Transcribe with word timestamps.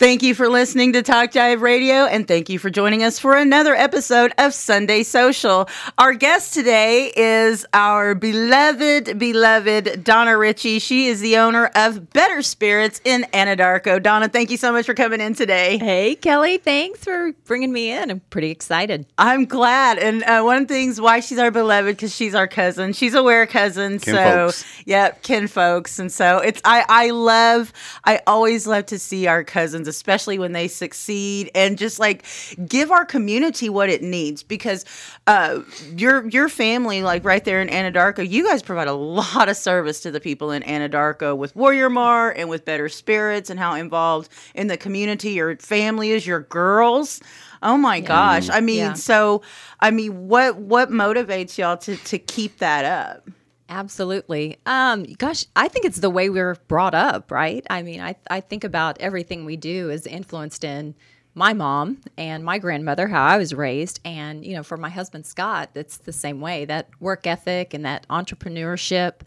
Thank 0.00 0.22
you 0.22 0.34
for 0.34 0.48
listening 0.48 0.94
to 0.94 1.02
Talk 1.02 1.30
Jive 1.32 1.60
Radio, 1.60 2.06
and 2.06 2.26
thank 2.26 2.48
you 2.48 2.58
for 2.58 2.70
joining 2.70 3.02
us 3.02 3.18
for 3.18 3.36
another 3.36 3.74
episode 3.74 4.32
of 4.38 4.54
Sunday 4.54 5.02
Social. 5.02 5.68
Our 5.98 6.14
guest 6.14 6.54
today 6.54 7.12
is 7.14 7.66
our 7.74 8.14
beloved, 8.14 9.18
beloved 9.18 10.02
Donna 10.02 10.38
Ritchie. 10.38 10.78
She 10.78 11.08
is 11.08 11.20
the 11.20 11.36
owner 11.36 11.70
of 11.74 12.14
Better 12.14 12.40
Spirits 12.40 13.02
in 13.04 13.26
Anadarko. 13.34 14.02
Donna, 14.02 14.30
thank 14.30 14.50
you 14.50 14.56
so 14.56 14.72
much 14.72 14.86
for 14.86 14.94
coming 14.94 15.20
in 15.20 15.34
today. 15.34 15.76
Hey, 15.76 16.14
Kelly, 16.14 16.56
thanks 16.56 17.04
for 17.04 17.32
bringing 17.44 17.70
me 17.70 17.90
in. 17.90 18.10
I'm 18.10 18.20
pretty 18.30 18.50
excited. 18.50 19.04
I'm 19.18 19.44
glad. 19.44 19.98
And 19.98 20.22
uh, 20.22 20.40
one 20.40 20.62
of 20.62 20.68
the 20.68 20.72
things 20.72 20.98
why 20.98 21.20
she's 21.20 21.38
our 21.38 21.50
beloved 21.50 21.94
because 21.94 22.16
she's 22.16 22.34
our 22.34 22.48
cousin. 22.48 22.94
She's 22.94 23.12
a 23.12 23.22
wear 23.22 23.46
cousin. 23.46 23.98
Kin 23.98 24.14
so, 24.14 24.24
folks. 24.46 24.64
yep, 24.86 25.22
kin 25.22 25.46
folks. 25.46 25.98
And 25.98 26.10
so 26.10 26.38
it's 26.38 26.62
I 26.64 26.86
I 26.88 27.10
love 27.10 27.74
I 28.04 28.22
always 28.26 28.66
love 28.66 28.86
to 28.86 28.98
see 28.98 29.26
our 29.26 29.44
cousins, 29.44 29.89
especially 29.90 30.38
when 30.38 30.52
they 30.52 30.68
succeed, 30.68 31.50
and 31.54 31.76
just 31.76 31.98
like 31.98 32.24
give 32.66 32.90
our 32.90 33.04
community 33.04 33.68
what 33.68 33.90
it 33.90 34.02
needs 34.02 34.42
because 34.42 34.86
uh, 35.26 35.60
your 35.94 36.26
your 36.28 36.48
family, 36.48 37.02
like 37.02 37.22
right 37.24 37.44
there 37.44 37.60
in 37.60 37.68
Anadarko, 37.68 38.26
you 38.26 38.46
guys 38.46 38.62
provide 38.62 38.88
a 38.88 38.94
lot 38.94 39.50
of 39.50 39.56
service 39.58 40.00
to 40.00 40.10
the 40.10 40.20
people 40.20 40.50
in 40.50 40.62
Anadarko 40.62 41.36
with 41.36 41.54
Warrior 41.54 41.90
Mart 41.90 42.36
and 42.38 42.48
with 42.48 42.64
Better 42.64 42.88
Spirits 42.88 43.50
and 43.50 43.60
how 43.60 43.74
involved 43.74 44.30
in 44.54 44.68
the 44.68 44.78
community 44.78 45.32
your 45.32 45.56
family 45.58 46.12
is, 46.12 46.26
your 46.26 46.40
girls. 46.40 47.20
Oh 47.62 47.76
my 47.76 48.00
gosh! 48.00 48.48
I 48.48 48.60
mean, 48.60 48.78
Yeah. 48.78 48.92
so 48.94 49.42
I 49.80 49.90
mean, 49.90 50.28
what 50.28 50.56
what 50.56 50.90
motivates 50.90 51.58
y'all 51.58 51.76
to 51.78 51.96
to 51.96 52.18
keep 52.18 52.58
that 52.58 52.86
up? 52.86 53.28
Absolutely. 53.70 54.58
Um, 54.66 55.04
gosh, 55.04 55.46
I 55.54 55.68
think 55.68 55.84
it's 55.84 56.00
the 56.00 56.10
way 56.10 56.28
we're 56.28 56.56
brought 56.66 56.94
up, 56.94 57.30
right? 57.30 57.64
I 57.70 57.82
mean, 57.82 58.00
I, 58.00 58.16
I 58.28 58.40
think 58.40 58.64
about 58.64 59.00
everything 59.00 59.44
we 59.44 59.56
do 59.56 59.90
is 59.90 60.06
influenced 60.06 60.64
in 60.64 60.96
my 61.36 61.52
mom 61.52 62.00
and 62.18 62.44
my 62.44 62.58
grandmother, 62.58 63.06
how 63.06 63.22
I 63.24 63.38
was 63.38 63.54
raised. 63.54 64.00
And, 64.04 64.44
you 64.44 64.54
know, 64.54 64.64
for 64.64 64.76
my 64.76 64.88
husband, 64.88 65.24
Scott, 65.24 65.70
it's 65.76 65.98
the 65.98 66.12
same 66.12 66.40
way 66.40 66.64
that 66.64 66.88
work 66.98 67.28
ethic 67.28 67.72
and 67.72 67.84
that 67.84 68.08
entrepreneurship, 68.08 69.20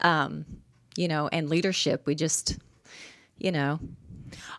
um, 0.00 0.44
you 0.96 1.06
know, 1.06 1.28
and 1.28 1.48
leadership. 1.48 2.04
We 2.04 2.16
just, 2.16 2.58
you 3.38 3.52
know, 3.52 3.78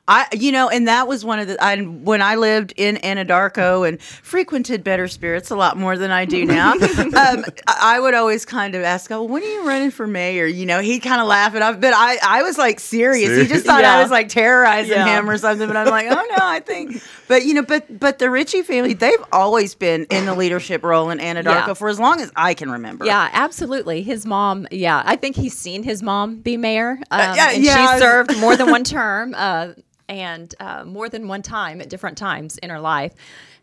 I, 0.08 0.28
you 0.34 0.52
know, 0.52 0.70
and 0.70 0.88
that 0.88 1.08
was 1.08 1.25
one 1.25 1.39
of 1.39 1.48
the. 1.48 1.64
I, 1.64 1.78
when 1.81 2.22
I 2.22 2.36
lived 2.36 2.73
in 2.78 2.98
Anadarko 2.98 3.88
and 3.88 4.00
frequented 4.00 4.84
Better 4.84 5.08
Spirits 5.08 5.50
a 5.50 5.56
lot 5.56 5.78
more 5.78 5.98
than 5.98 6.11
I 6.11 6.25
do 6.25 6.45
now, 6.45 6.73
um, 7.17 7.44
I 7.67 8.00
would 8.00 8.14
always 8.14 8.45
kind 8.45 8.76
of 8.76 8.83
ask, 8.83 9.09
"Oh, 9.09 9.23
when 9.23 9.42
are 9.42 9.48
you 9.48 9.67
running 9.67 9.89
for 9.89 10.06
mayor?" 10.06 10.45
You 10.45 10.67
know, 10.67 10.80
he'd 10.80 11.00
kind 11.00 11.22
of 11.22 11.28
laugh, 11.28 11.56
and 11.56 11.64
I, 11.64 11.73
but 11.73 11.94
I, 11.95 12.17
I 12.23 12.44
was 12.44 12.56
like 12.59 12.80
serious. 12.80 13.36
He 13.36 13.48
just 13.48 13.66
thought 13.66 13.83
I 13.83 14.00
was 14.03 14.11
like 14.11 14.30
terrorizing 14.30 14.92
Yeah. 14.92 15.17
him 15.20 15.28
or 15.28 15.39
something. 15.39 15.66
But 15.67 15.76
I'm 15.76 15.88
like, 15.88 16.06
oh 16.08 16.14
no, 16.14 16.38
I 16.39 16.59
think. 16.59 17.02
But 17.28 17.44
you 17.45 17.56
know, 17.56 17.64
but 17.64 18.00
but 18.00 18.20
the 18.20 18.30
Ritchie 18.30 18.61
family, 18.61 18.94
they've 18.94 19.23
always 19.31 19.73
been 19.73 20.06
in 20.11 20.28
the 20.28 20.36
leadership 20.36 20.83
role 20.83 21.09
in 21.09 21.17
Anadarko 21.17 21.45
Yeah. 21.67 21.73
for 21.73 21.89
as 21.89 22.00
long 22.00 22.22
as 22.22 22.31
I 22.36 22.53
can 22.53 22.70
remember. 22.70 23.06
Yeah, 23.06 23.28
absolutely. 23.33 24.03
His 24.03 24.23
mom, 24.23 24.67
yeah, 24.70 25.02
I 25.03 25.16
think 25.16 25.36
he's 25.36 25.58
seen 25.58 25.81
his 25.81 26.03
mom 26.03 26.42
be 26.42 26.58
mayor. 26.58 27.00
Um, 27.09 27.36
yeah, 27.36 27.52
and 27.53 27.64
yeah, 27.64 27.94
she 27.95 28.00
served 28.00 28.38
more 28.38 28.56
than 28.56 28.70
one 28.70 28.83
term 28.83 29.33
uh, 29.36 29.70
and 30.09 30.53
uh, 30.59 30.84
more 30.86 31.09
than 31.09 31.28
one 31.28 31.42
time 31.42 31.81
at 31.81 31.89
different 31.89 32.17
times 32.17 32.58
in 32.59 32.70
her 32.70 32.80
life. 32.80 33.14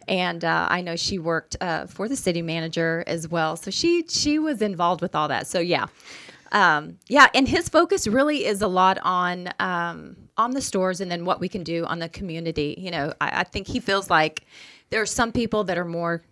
And 0.08 0.44
uh, 0.44 0.66
I 0.70 0.80
know 0.80 0.96
she 0.96 1.18
worked 1.18 1.56
uh, 1.60 1.86
for 1.86 2.08
the 2.08 2.16
city 2.16 2.42
manager 2.42 3.04
as 3.06 3.28
well, 3.28 3.56
so 3.56 3.70
she 3.70 4.04
she 4.08 4.38
was 4.38 4.62
involved 4.62 5.00
with 5.00 5.14
all 5.14 5.28
that. 5.28 5.46
So 5.46 5.60
yeah, 5.60 5.86
um, 6.52 6.98
yeah, 7.08 7.28
and 7.34 7.48
his 7.48 7.68
focus 7.68 8.08
really 8.08 8.44
is 8.44 8.62
a 8.62 8.68
lot 8.68 8.98
on 9.02 9.50
um, 9.60 10.16
on 10.36 10.52
the 10.52 10.60
stores 10.60 11.00
and 11.00 11.10
then 11.10 11.24
what 11.24 11.40
we 11.40 11.48
can 11.48 11.62
do 11.62 11.84
on 11.86 12.00
the 12.00 12.08
community. 12.08 12.74
You 12.78 12.90
know, 12.90 13.12
I, 13.20 13.40
I 13.40 13.44
think 13.44 13.68
he 13.68 13.80
feels 13.80 14.10
like 14.10 14.44
there 14.90 15.00
are 15.00 15.06
some 15.06 15.32
people 15.32 15.64
that 15.64 15.78
are 15.78 15.84
more 15.84 16.22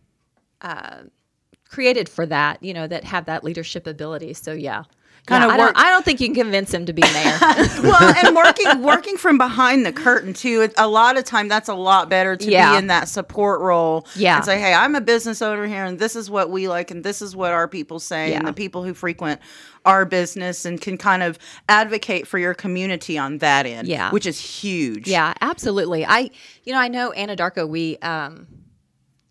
created 1.69 2.08
for 2.08 2.27
that, 2.27 2.62
you 2.62 2.75
know, 2.75 2.86
that 2.86 3.05
have 3.05 3.27
that 3.27 3.44
leadership 3.44 3.87
ability. 3.87 4.34
So 4.34 4.53
yeah. 4.53 4.84
Kinda 5.26 5.47
Yeah, 5.47 5.53
I, 5.54 5.58
work- 5.58 5.75
don't, 5.75 5.86
I 5.86 5.91
don't 5.91 6.04
think 6.04 6.20
you 6.20 6.26
can 6.28 6.34
convince 6.34 6.72
him 6.72 6.86
to 6.86 6.92
be 6.92 7.03
mayor. 7.03 7.38
well, 7.82 8.14
and 8.25 8.34
working 8.34 8.82
working 8.82 9.16
from 9.16 9.38
behind 9.38 9.84
the 9.86 9.92
curtain 9.92 10.32
too. 10.32 10.62
It, 10.62 10.75
a 10.78 10.88
lot 10.88 11.16
of 11.19 11.25
time, 11.25 11.48
that's 11.48 11.69
a 11.69 11.75
lot 11.75 12.08
better 12.08 12.36
to 12.36 12.50
Yeah. 12.50 12.72
be 12.72 12.78
in 12.78 12.86
that 12.88 13.08
support 13.08 13.60
role. 13.60 14.06
Yeah. 14.16 14.36
and 14.36 14.44
say, 14.44 14.59
"Hey, 14.59 14.72
I'm 14.72 14.94
a 14.94 15.00
business 15.00 15.41
owner 15.42 15.66
here, 15.66 15.84
and 15.84 15.98
this 15.98 16.16
is 16.16 16.30
what 16.30 16.50
we 16.50 16.69
like, 16.69 16.91
and 16.91 17.04
this 17.04 17.22
is 17.22 17.36
what 17.36 17.53
our 17.53 17.69
people 17.69 18.00
say, 18.00 18.32
and 18.34 18.47
the 18.47 18.53
people 18.53 18.82
who 18.82 18.94
frequent 18.94 19.41
our 19.86 20.04
business 20.04 20.64
and 20.64 20.80
can 20.80 20.98
kind 20.98 21.22
of 21.22 21.38
advocate 21.69 22.26
for 22.26 22.38
your 22.38 22.53
community 22.54 23.16
on 23.16 23.38
that 23.38 23.64
end. 23.66 23.88
Yeah. 23.88 24.10
which 24.10 24.26
is 24.26 24.38
huge. 24.38 25.09
yeah, 25.09 25.32
absolutely. 25.41 26.04
I, 26.04 26.30
you 26.64 26.72
know, 26.75 26.78
I 26.78 26.88
know 26.88 27.12
Anadarko, 27.16 27.66
we, 27.66 27.97
um, 27.98 28.47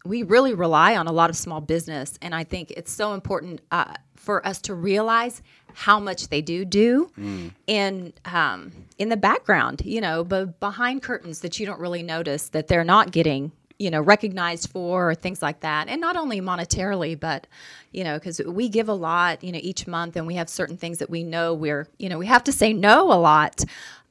we 0.06 0.24
really 0.24 0.54
rely 0.56 0.96
on 0.96 1.06
a 1.08 1.12
lot 1.12 1.30
of 1.30 1.36
small 1.36 1.62
business. 1.62 2.18
And 2.22 2.34
I 2.34 2.44
think 2.44 2.72
it's 2.72 2.92
so 2.92 3.14
important 3.14 3.62
uh, 3.70 3.94
for 4.16 4.46
us 4.48 4.60
to 4.62 4.74
realize 4.74 5.42
how 5.74 6.00
much 6.00 6.28
they 6.30 6.42
do 6.42 6.66
do 6.66 7.10
in 7.68 8.14
um, 8.26 8.72
in 8.98 9.10
the 9.10 9.18
background, 9.18 9.82
you 9.86 10.02
know, 10.02 10.24
but 10.24 10.60
behind 10.60 11.02
curtains 11.04 11.42
that 11.42 11.60
you 11.60 11.66
don't 11.66 11.80
really 11.80 12.04
notice 12.04 12.50
that 12.50 12.68
they're 12.68 12.84
not 12.84 13.12
getting, 13.12 13.52
you 13.78 13.90
know, 13.90 14.02
recognized 14.02 14.70
for 14.70 15.12
or 15.12 15.16
things 15.16 15.42
like 15.42 15.62
that. 15.62 15.88
And 15.88 16.02
not 16.02 16.16
only 16.16 16.42
monetarily, 16.42 17.20
but 17.20 17.48
you 17.92 18.04
know, 18.04 18.18
because 18.18 18.40
we 18.46 18.70
give 18.70 18.90
a 18.90 18.94
lot, 18.94 19.44
you 19.44 19.52
know, 19.52 19.60
each 19.62 19.88
month, 19.88 20.16
and 20.16 20.28
we 20.28 20.36
have 20.36 20.50
certain 20.50 20.78
things 20.78 21.00
that 21.00 21.10
we 21.10 21.24
know 21.24 21.54
we're, 21.54 21.88
you 21.98 22.10
know, 22.10 22.18
we 22.18 22.28
have 22.28 22.44
to 22.46 22.52
say 22.52 22.74
no 22.74 23.12
a 23.12 23.20
lot. 23.20 23.64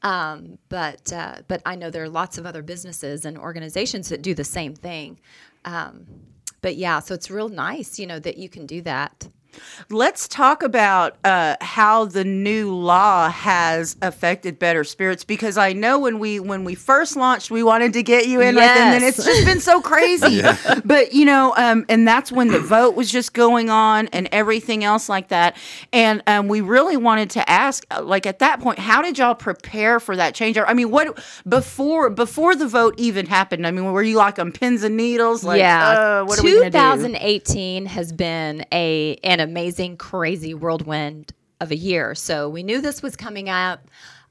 Um, 0.02 0.58
but 0.68 1.12
uh, 1.12 1.36
but 1.48 1.60
I 1.66 1.74
know 1.74 1.90
there 1.90 2.04
are 2.04 2.08
lots 2.08 2.38
of 2.38 2.46
other 2.46 2.62
businesses 2.62 3.24
and 3.24 3.36
organizations 3.36 4.08
that 4.08 4.22
do 4.22 4.34
the 4.34 4.44
same 4.44 4.74
thing. 4.74 5.18
Um, 5.64 6.06
but 6.60 6.76
yeah, 6.76 7.00
so 7.00 7.14
it's 7.14 7.30
real 7.30 7.48
nice, 7.48 7.98
you 7.98 8.06
know, 8.06 8.18
that 8.18 8.38
you 8.38 8.48
can 8.48 8.66
do 8.66 8.80
that. 8.82 9.28
Let's 9.90 10.28
talk 10.28 10.62
about 10.62 11.16
uh, 11.24 11.56
how 11.60 12.04
the 12.04 12.24
new 12.24 12.74
law 12.74 13.30
has 13.30 13.96
affected 14.02 14.58
Better 14.58 14.84
Spirits 14.84 15.24
because 15.24 15.56
I 15.56 15.72
know 15.72 15.98
when 15.98 16.18
we 16.18 16.40
when 16.40 16.64
we 16.64 16.74
first 16.74 17.16
launched, 17.16 17.50
we 17.50 17.62
wanted 17.62 17.92
to 17.94 18.02
get 18.02 18.26
you 18.26 18.40
in, 18.40 18.56
right 18.56 18.66
then, 18.66 18.94
and 18.94 19.02
then 19.02 19.08
it's 19.08 19.24
just 19.24 19.44
been 19.44 19.60
so 19.60 19.80
crazy. 19.80 20.42
But 20.84 21.12
you 21.12 21.24
know, 21.24 21.54
um, 21.56 21.84
and 21.88 22.06
that's 22.06 22.30
when 22.30 22.48
the 22.48 22.60
vote 22.60 22.94
was 22.94 23.10
just 23.10 23.32
going 23.32 23.68
on 23.68 24.08
and 24.08 24.28
everything 24.32 24.84
else 24.84 25.08
like 25.08 25.28
that. 25.28 25.56
And 25.92 26.22
um, 26.26 26.48
we 26.48 26.60
really 26.60 26.96
wanted 26.96 27.30
to 27.30 27.50
ask, 27.50 27.84
uh, 27.90 28.02
like 28.02 28.26
at 28.26 28.38
that 28.38 28.60
point, 28.60 28.78
how 28.78 29.02
did 29.02 29.18
y'all 29.18 29.34
prepare 29.34 30.00
for 30.00 30.16
that 30.16 30.34
change? 30.34 30.56
I 30.58 30.72
mean, 30.74 30.90
what 30.90 31.18
before 31.48 32.10
before 32.10 32.54
the 32.54 32.66
vote 32.66 32.94
even 32.98 33.26
happened? 33.26 33.66
I 33.66 33.70
mean, 33.70 33.84
were 33.92 34.02
you 34.02 34.16
like 34.16 34.38
on 34.38 34.52
pins 34.52 34.82
and 34.82 34.96
needles? 34.96 35.44
Like, 35.44 35.58
uh, 35.96 36.24
what 36.24 36.38
are 36.38 36.42
we 36.42 36.52
do? 36.52 36.64
2018 36.64 37.86
has 37.86 38.12
been 38.12 38.64
a 38.72 39.18
an 39.38 39.48
amazing, 39.48 39.96
crazy 39.96 40.54
whirlwind 40.54 41.32
of 41.60 41.70
a 41.70 41.76
year. 41.76 42.14
So 42.14 42.48
we 42.48 42.62
knew 42.62 42.80
this 42.80 43.02
was 43.02 43.16
coming 43.16 43.48
up. 43.48 43.88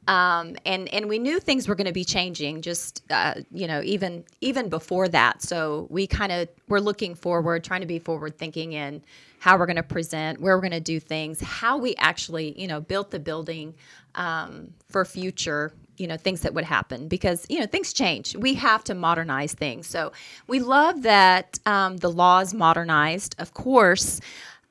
Um, 0.07 0.55
and 0.65 0.87
and 0.93 1.09
we 1.09 1.19
knew 1.19 1.37
things 1.37 1.67
were 1.67 1.75
going 1.75 1.87
to 1.87 1.93
be 1.93 2.05
changing 2.05 2.61
just 2.61 3.03
uh, 3.09 3.33
you 3.51 3.67
know 3.67 3.81
even 3.83 4.23
even 4.39 4.69
before 4.69 5.09
that 5.09 5.41
so 5.41 5.85
we 5.89 6.07
kind 6.07 6.31
of 6.31 6.47
were 6.69 6.79
looking 6.79 7.13
forward 7.13 7.65
trying 7.65 7.81
to 7.81 7.87
be 7.87 7.99
forward 7.99 8.37
thinking 8.37 8.71
in 8.71 9.01
how 9.39 9.57
we're 9.57 9.65
going 9.65 9.75
to 9.75 9.83
present 9.83 10.39
where 10.39 10.55
we're 10.55 10.61
going 10.61 10.71
to 10.71 10.79
do 10.79 11.01
things 11.01 11.41
how 11.41 11.77
we 11.77 11.93
actually 11.97 12.57
you 12.57 12.67
know 12.67 12.79
built 12.79 13.11
the 13.11 13.19
building 13.19 13.75
um, 14.15 14.69
for 14.87 15.03
future 15.03 15.73
you 15.97 16.07
know 16.07 16.15
things 16.15 16.39
that 16.41 16.53
would 16.53 16.63
happen 16.63 17.09
because 17.09 17.45
you 17.49 17.59
know 17.59 17.65
things 17.65 17.91
change 17.91 18.33
we 18.37 18.53
have 18.53 18.85
to 18.85 18.95
modernize 18.95 19.53
things 19.53 19.87
so 19.87 20.13
we 20.47 20.59
love 20.59 21.01
that 21.01 21.59
um, 21.65 21.97
the 21.97 22.09
law 22.09 22.39
is 22.39 22.53
modernized 22.53 23.35
of 23.39 23.53
course 23.53 24.21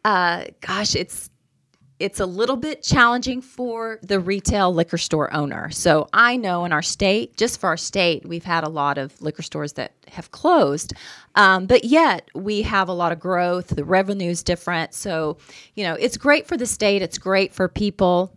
uh, 0.07 0.45
gosh 0.61 0.95
it's 0.95 1.31
it's 1.99 2.21
a 2.21 2.27
little 2.27 2.57
bit 2.57 2.83
challenging 2.83 3.41
for 3.41 3.99
the 4.03 4.21
retail 4.21 4.73
liquor 4.73 4.99
store 4.99 5.33
owner. 5.33 5.71
So 5.71 6.09
I 6.13 6.37
know 6.37 6.67
in 6.67 6.73
our 6.73 6.83
state, 6.83 7.39
just 7.39 7.59
for 7.59 7.69
our 7.69 7.79
state, 7.79 8.29
we've 8.29 8.45
had 8.45 8.65
a 8.65 8.69
lot 8.69 8.99
of 8.99 9.21
liquor 9.23 9.41
stores 9.41 9.73
that 9.73 9.95
have 10.09 10.31
closed, 10.31 10.93
um, 11.37 11.67
but 11.67 11.85
yet 11.85 12.29
we 12.35 12.63
have 12.63 12.89
a 12.89 12.93
lot 12.93 13.13
of 13.13 13.19
growth. 13.19 13.69
The 13.69 13.85
revenue 13.85 14.31
is 14.31 14.45
different, 14.45 14.95
so 14.95 15.39
you 15.75 15.83
know 15.83 15.95
it's 15.95 16.17
great 16.17 16.47
for 16.47 16.57
the 16.57 16.67
state. 16.67 17.03
It's 17.03 17.19
great 17.19 17.53
for 17.53 17.69
people 17.69 18.33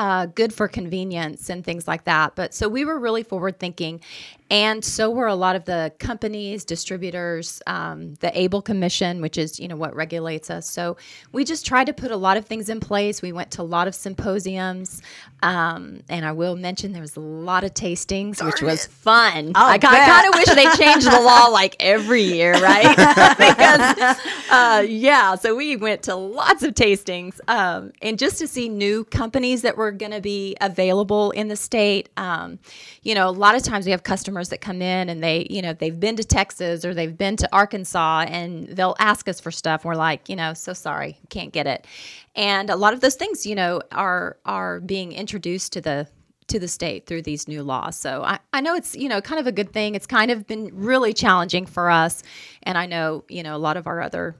uh, 0.00 0.24
good 0.24 0.50
for 0.50 0.66
convenience 0.66 1.50
and 1.50 1.62
things 1.62 1.86
like 1.86 2.04
that. 2.04 2.34
But 2.34 2.54
so 2.54 2.70
we 2.70 2.86
were 2.86 2.98
really 2.98 3.22
forward 3.22 3.60
thinking. 3.60 4.00
And 4.50 4.84
so 4.84 5.10
were 5.10 5.28
a 5.28 5.34
lot 5.34 5.54
of 5.54 5.64
the 5.64 5.92
companies, 6.00 6.64
distributors, 6.64 7.62
um, 7.68 8.14
the 8.14 8.36
Able 8.38 8.60
Commission, 8.60 9.20
which 9.20 9.38
is 9.38 9.60
you 9.60 9.68
know 9.68 9.76
what 9.76 9.94
regulates 9.94 10.50
us. 10.50 10.68
So 10.68 10.96
we 11.30 11.44
just 11.44 11.64
tried 11.64 11.84
to 11.84 11.92
put 11.92 12.10
a 12.10 12.16
lot 12.16 12.36
of 12.36 12.46
things 12.46 12.68
in 12.68 12.80
place. 12.80 13.22
We 13.22 13.32
went 13.32 13.52
to 13.52 13.62
a 13.62 13.64
lot 13.64 13.86
of 13.86 13.94
symposiums, 13.94 15.02
um, 15.42 16.02
and 16.08 16.26
I 16.26 16.32
will 16.32 16.56
mention 16.56 16.92
there 16.92 17.00
was 17.00 17.16
a 17.16 17.20
lot 17.20 17.62
of 17.62 17.74
tastings, 17.74 18.38
Darn 18.38 18.50
which 18.50 18.60
was 18.60 18.86
it. 18.86 18.90
fun. 18.90 19.52
I'll 19.54 19.70
I, 19.74 19.78
bet. 19.78 19.90
kind 19.90 20.28
of 20.28 20.34
wish 20.34 20.46
they 20.46 20.84
changed 20.84 21.06
the 21.06 21.20
law 21.20 21.46
like 21.46 21.76
every 21.78 22.22
year, 22.22 22.54
right? 22.54 22.96
because 23.38 24.18
uh, 24.50 24.84
yeah, 24.88 25.36
so 25.36 25.54
we 25.54 25.76
went 25.76 26.02
to 26.04 26.16
lots 26.16 26.64
of 26.64 26.74
tastings, 26.74 27.38
um, 27.46 27.92
and 28.02 28.18
just 28.18 28.38
to 28.38 28.48
see 28.48 28.68
new 28.68 29.04
companies 29.04 29.62
that 29.62 29.76
were 29.76 29.92
going 29.92 30.12
to 30.12 30.20
be 30.20 30.56
available 30.60 31.30
in 31.30 31.46
the 31.46 31.56
state. 31.56 32.08
Um, 32.16 32.58
you 33.02 33.14
know, 33.14 33.28
a 33.28 33.30
lot 33.30 33.54
of 33.54 33.62
times 33.62 33.84
we 33.86 33.92
have 33.92 34.02
customers 34.02 34.39
that 34.48 34.60
come 34.60 34.82
in 34.82 35.08
and 35.08 35.22
they, 35.22 35.46
you 35.50 35.62
know, 35.62 35.72
they've 35.72 36.00
been 36.00 36.16
to 36.16 36.24
Texas 36.24 36.84
or 36.84 36.94
they've 36.94 37.16
been 37.16 37.36
to 37.36 37.48
Arkansas, 37.52 38.24
and 38.28 38.66
they'll 38.68 38.96
ask 38.98 39.28
us 39.28 39.38
for 39.38 39.50
stuff. 39.50 39.84
We're 39.84 39.94
like, 39.94 40.28
you 40.28 40.36
know, 40.36 40.54
so 40.54 40.72
sorry, 40.72 41.18
can't 41.28 41.52
get 41.52 41.66
it. 41.66 41.86
And 42.34 42.70
a 42.70 42.76
lot 42.76 42.94
of 42.94 43.00
those 43.00 43.14
things, 43.14 43.46
you 43.46 43.54
know, 43.54 43.82
are 43.92 44.38
are 44.44 44.80
being 44.80 45.12
introduced 45.12 45.72
to 45.74 45.80
the 45.80 46.08
to 46.48 46.58
the 46.58 46.66
state 46.66 47.06
through 47.06 47.22
these 47.22 47.46
new 47.46 47.62
laws. 47.62 47.96
So 47.96 48.24
I, 48.24 48.40
I 48.52 48.60
know 48.60 48.74
it's, 48.74 48.96
you 48.96 49.08
know, 49.08 49.20
kind 49.20 49.38
of 49.38 49.46
a 49.46 49.52
good 49.52 49.72
thing. 49.72 49.94
It's 49.94 50.06
kind 50.06 50.32
of 50.32 50.48
been 50.48 50.70
really 50.72 51.12
challenging 51.12 51.66
for 51.66 51.90
us. 51.90 52.24
And 52.64 52.76
I 52.76 52.86
know, 52.86 53.24
you 53.28 53.44
know, 53.44 53.54
a 53.54 53.58
lot 53.58 53.76
of 53.76 53.86
our 53.86 54.00
other 54.00 54.34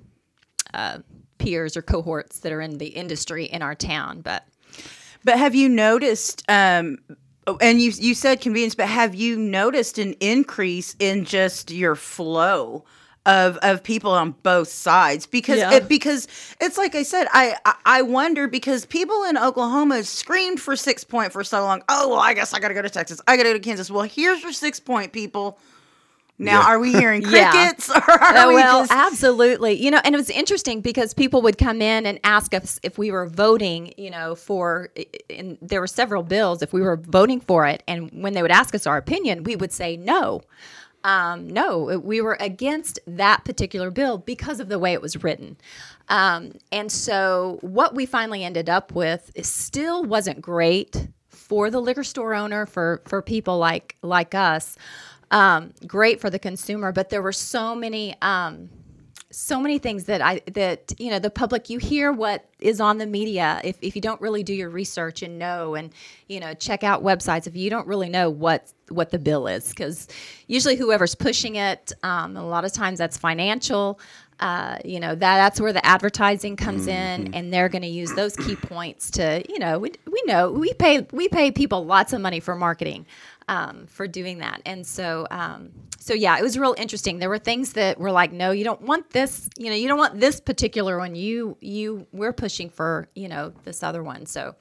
uh, 0.75 0.99
peers 1.39 1.77
or 1.77 1.83
cohorts 1.83 2.41
that 2.41 2.51
are 2.53 2.61
in 2.61 2.79
the 2.79 2.89
industry 2.89 3.45
in 3.45 3.63
our 3.63 3.77
town. 3.77 4.23
But 4.23 4.45
But 5.23 5.39
have 5.39 5.55
you 5.55 5.69
noticed? 5.69 6.43
Um, 6.49 6.99
Oh, 7.47 7.59
and 7.61 7.81
you 7.81 7.91
you 7.97 8.15
said 8.15 8.41
convenience, 8.41 8.75
but 8.75 8.89
have 8.89 9.15
you 9.15 9.37
noticed 9.39 9.99
an 9.99 10.15
increase 10.21 10.95
in 10.99 11.25
just 11.25 11.71
your 11.71 11.95
flow? 11.97 12.85
Of, 13.27 13.59
of 13.59 13.83
people 13.83 14.13
on 14.13 14.31
both 14.43 14.69
sides 14.69 15.27
because 15.27 15.59
Yeah. 15.59 15.75
it, 15.75 15.89
because 15.89 16.27
it's 16.59 16.79
like 16.79 16.95
I 16.95 17.03
said 17.03 17.29
I, 17.31 17.55
I 17.67 17.75
I 17.85 18.03
wonder 18.03 18.49
because 18.49 18.87
people 18.87 19.25
in 19.25 19.37
Oklahoma 19.37 20.03
screamed 20.05 20.59
for 20.59 20.75
six 20.75 21.05
point 21.05 21.31
for 21.31 21.45
so 21.45 21.63
long 21.63 21.83
oh 21.91 22.09
well 22.09 22.19
I 22.19 22.33
guess 22.33 22.55
I 22.55 22.61
gotta 22.61 22.73
go 22.73 22.81
to 22.81 22.89
Texas 22.89 23.21
I 23.29 23.37
gotta 23.37 23.51
go 23.51 23.53
to 23.53 23.61
Kansas 23.61 23.91
well 23.91 24.05
here's 24.05 24.43
your 24.43 24.53
six 24.55 24.81
point 24.81 25.13
people 25.13 25.59
now 26.41 26.61
Yeah. 26.61 26.67
are 26.67 26.79
we 26.81 26.93
hearing 26.93 27.23
Yeah. 27.29 27.51
crickets 27.51 27.91
or 27.91 27.97
are 28.11 28.33
Oh, 28.39 28.49
we 28.49 28.55
well, 28.55 28.81
just 28.81 28.93
absolutely. 28.93 29.75
You 29.75 29.91
know, 29.91 30.01
and 30.05 30.15
it 30.15 30.19
was 30.19 30.31
interesting 30.31 30.81
because 30.81 31.15
people 31.15 31.43
would 31.43 31.59
come 31.59 31.81
in 31.83 32.07
and 32.07 32.19
ask 32.25 32.55
us 32.55 32.81
if 32.83 32.99
we 32.99 33.11
were 33.11 33.27
voting, 33.27 33.93
you 33.97 34.11
know, 34.11 34.35
for, 34.35 34.89
and 35.29 35.59
there 35.61 35.81
were 35.81 35.87
several 35.87 36.23
bills, 36.23 36.63
if 36.63 36.73
we 36.73 36.81
were 36.81 36.97
voting 36.97 37.41
for 37.41 37.67
it. 37.67 37.83
And 37.87 38.11
when 38.23 38.33
they 38.33 38.43
would 38.43 38.51
ask 38.51 38.75
us 38.75 38.87
our 38.87 38.97
opinion, 38.97 39.45
we 39.45 39.55
would 39.57 39.71
say 39.73 39.97
no. 39.97 40.41
Um, 41.03 41.49
no, 41.49 41.99
we 42.05 42.21
were 42.21 42.37
against 42.41 42.99
that 43.07 43.45
particular 43.45 43.91
bill 43.91 44.19
because 44.19 44.61
of 44.61 44.69
the 44.69 44.79
way 44.79 44.93
it 44.93 45.01
was 45.01 45.23
written. 45.23 45.57
Um, 46.11 46.53
and 46.73 46.93
so 46.93 47.59
what 47.63 47.95
we 47.95 48.05
finally 48.05 48.45
ended 48.45 48.69
up 48.69 48.93
with 48.93 49.31
is 49.35 49.49
still 49.49 50.05
wasn't 50.05 50.43
great 50.43 51.09
for 51.31 51.71
the 51.71 51.81
liquor 51.81 52.05
store 52.05 52.35
owner, 52.35 52.67
for, 52.67 53.01
for 53.07 53.23
people 53.23 53.57
like, 53.59 53.97
like 54.03 54.35
us 54.35 54.77
um, 55.31 55.73
great 55.87 56.21
for 56.21 56.31
the 56.31 56.39
consumer, 56.39 56.93
but 56.93 57.11
there 57.11 57.23
were 57.23 57.33
so 57.33 57.75
many 57.75 58.17
um, 58.23 58.69
so 59.33 59.61
many 59.61 59.79
things 59.79 60.05
that 60.05 60.21
I 60.21 60.41
that 60.53 60.93
you 60.99 61.11
know 61.11 61.21
the 61.21 61.31
public 61.31 61.71
you 61.71 61.79
hear 61.79 62.13
what 62.13 62.49
is 62.59 62.81
on 62.81 62.99
the 62.99 63.07
media 63.07 63.61
if, 63.63 63.77
if 63.81 63.95
you 63.95 64.03
don't 64.03 64.21
really 64.21 64.43
do 64.43 64.53
your 64.53 64.71
research 64.71 65.23
and 65.23 65.39
know 65.39 65.77
and 65.77 65.93
you 66.29 66.41
know 66.41 66.53
check 66.55 66.83
out 66.83 67.05
websites 67.05 67.47
if 67.47 67.55
you 67.55 67.71
don't 67.71 67.87
really 67.87 68.09
know 68.09 68.29
what 68.29 68.73
what 68.89 69.11
the 69.11 69.21
bill 69.21 69.47
is 69.47 69.69
because 69.69 70.09
usually 70.49 70.75
whoever's 70.75 71.15
pushing 71.15 71.55
it 71.55 71.93
um, 72.03 72.37
a 72.37 72.45
lot 72.45 72.65
of 72.65 72.73
times 72.73 72.99
that's 72.99 73.17
financial 73.17 74.01
uh, 74.41 74.79
you 74.85 74.99
know 74.99 75.11
that 75.11 75.37
that's 75.37 75.61
where 75.61 75.73
the 75.73 75.85
advertising 75.87 76.57
comes 76.57 76.87
in 76.87 77.33
and 77.35 77.53
they're 77.53 77.69
going 77.69 77.83
to 77.83 77.89
use 77.89 78.13
those 78.15 78.35
key 78.35 78.57
points 78.57 79.11
to 79.13 79.45
you 79.49 79.59
know 79.61 79.79
we, 79.79 79.93
we 80.11 80.23
know 80.27 80.51
we 80.51 80.73
pay 80.75 81.07
we 81.13 81.29
pay 81.29 81.53
people 81.53 81.85
lots 81.85 82.13
of 82.13 82.21
money 82.21 82.41
for 82.41 82.57
marketing 82.57 83.07
um, 83.51 83.87
for 83.87 84.07
doing 84.07 84.39
that. 84.39 84.63
And 84.65 84.87
so, 84.87 85.27
um, 85.31 85.73
so 85.99 86.15
yeah, 86.15 86.39
it 86.39 86.43
was 86.43 86.57
real 86.57 86.75
interesting. 86.79 87.19
There 87.19 87.29
were 87.29 87.39
things 87.39 87.73
that 87.75 87.99
were 87.99 88.13
like, 88.13 88.33
no, 88.33 88.53
you 88.53 88.63
don't 88.63 88.81
want 88.81 89.11
this. 89.11 89.51
You 89.59 89.69
know, 89.71 89.77
you 89.77 89.89
don't 89.89 89.99
want 89.99 90.21
this 90.21 90.41
particular 90.41 90.97
one. 90.97 91.17
You, 91.17 91.59
you, 91.61 92.07
we're 92.13 92.33
pushing 92.33 92.71
for, 92.71 93.09
you 93.15 93.29
know, 93.29 93.53
this 93.65 93.83
other 93.83 94.05
one. 94.05 94.25
So, 94.25 94.55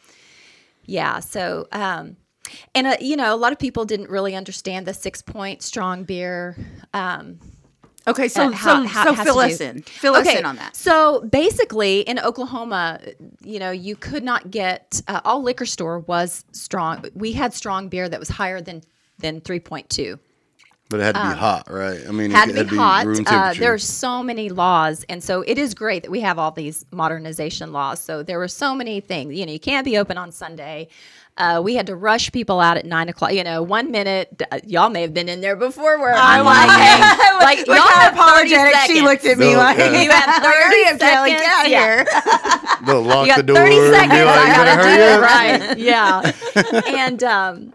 yeah. 0.86 1.20
So, 1.20 1.68
um, 1.72 2.18
and 2.74 2.88
uh, 2.88 2.98
you 3.00 3.16
know, 3.16 3.34
a 3.34 3.38
lot 3.38 3.52
of 3.52 3.60
people 3.60 3.86
didn't 3.86 4.10
really 4.10 4.36
understand 4.36 4.88
the 4.88 4.94
six 4.94 5.22
point 5.22 5.62
strong 5.62 6.04
beer. 6.04 6.58
Um, 6.92 7.40
okay 8.10 8.28
so 8.28 8.44
uh, 8.44 8.52
how- 8.52 8.82
so, 8.84 8.88
how 8.88 9.06
so 9.16 9.24
fill 9.24 9.36
to 9.36 9.40
us 9.42 9.58
do- 9.60 9.64
in 9.66 9.82
fill 9.84 10.16
us 10.16 10.28
in 10.28 10.46
on 10.46 10.56
that 10.58 10.76
so 10.76 11.22
basically, 11.22 12.02
in 12.02 12.20
Oklahoma, 12.20 13.00
you 13.44 13.60
know, 13.60 13.72
you 13.72 13.96
could 13.96 14.24
not 14.24 14.52
get 14.52 15.02
uh, 15.08 15.22
all 15.26 15.42
liquor 15.44 15.66
store 15.66 16.00
was 16.00 16.44
strong. 16.52 17.06
We 17.14 17.32
had 17.34 17.54
strong 17.54 17.90
beer 17.90 18.08
that 18.10 18.20
was 18.20 18.30
higher 18.30 18.62
than 18.62 18.82
than 19.20 19.42
three 19.42 19.60
point 19.60 19.90
two. 19.90 20.20
But 20.90 21.02
it 21.02 21.04
had 21.04 21.16
to 21.16 21.22
be 21.22 21.36
hot, 21.36 21.70
right? 21.70 22.00
I 22.08 22.12
mean, 22.12 22.32
Um, 22.32 22.38
Had 22.40 22.50
it 22.50 22.54
to 22.56 22.64
be 22.64 22.76
hot. 22.76 23.06
room 23.06 23.20
Uh, 23.22 23.30
temperature. 23.30 23.60
there's 23.60 23.84
so 23.84 24.24
many 24.24 24.50
laws, 24.50 25.06
and 25.08 25.24
so 25.24 25.42
it 25.44 25.60
is 25.60 25.76
great 25.76 26.02
that 26.02 26.10
we 26.10 26.22
have 26.22 26.40
all 26.40 26.50
these 26.50 26.84
modernization 26.92 27.72
laws. 27.72 28.00
So 28.00 28.24
there 28.24 28.40
were 28.40 28.48
so 28.48 28.74
many 28.74 29.00
things. 29.00 29.36
You 29.38 29.46
know, 29.46 29.52
you 29.52 29.60
can't 29.60 29.86
be 29.86 30.00
open 30.00 30.18
on 30.18 30.32
Sunday. 30.32 30.88
Uh, 31.40 31.62
we 31.64 31.74
had 31.76 31.88
to 31.88 31.96
rush 31.96 32.32
people 32.34 32.60
out 32.60 32.76
at 32.76 32.86
nine 32.86 33.08
o'clock. 33.08 33.32
You 33.34 33.46
know, 33.46 33.64
one 33.64 33.92
minute, 33.92 34.42
uh, 34.52 34.60
y'all 34.66 34.90
may 34.90 35.02
have 35.04 35.14
been 35.14 35.30
in 35.30 35.40
there 35.40 35.56
before. 35.56 35.98
Where 35.98 36.14
I'm 36.14 36.44
like, 36.46 36.70
hey, 36.70 37.34
like 37.40 37.60
Look 37.60 37.68
y'all 37.78 37.78
how 37.88 38.00
have 38.02 38.14
apologetic 38.14 38.76
she 38.88 39.02
looked 39.02 39.24
at 39.26 39.38
me 39.38 39.54
No, 39.54 39.60
like 39.60 39.78
yeah. 39.78 40.02
You 40.02 40.12
have 40.12 40.44
30 40.44 40.56
Hurry 40.58 40.86
up, 40.86 41.00
Kelly, 41.00 41.32
seconds. 41.32 41.42
get 41.42 41.52
out 41.54 41.66
of 41.66 41.72
Yeah. 41.72 41.96
here. 41.96 42.86
They'll 42.86 43.02
lock 43.04 43.28
you 43.28 43.36
the 43.38 43.44
door. 43.44 43.56
30 43.56 43.76
and 43.78 43.94
seconds. 43.96 44.20
be 44.20 44.24
like, 44.26 44.40
I 44.40 44.56
gotta 44.56 44.76
better 44.76 44.84
do 44.84 45.02
it 45.02 45.12
up." 45.12 45.22
right. 45.22 45.78
Yeah. 46.86 46.94
and 47.00 47.24
um, 47.24 47.74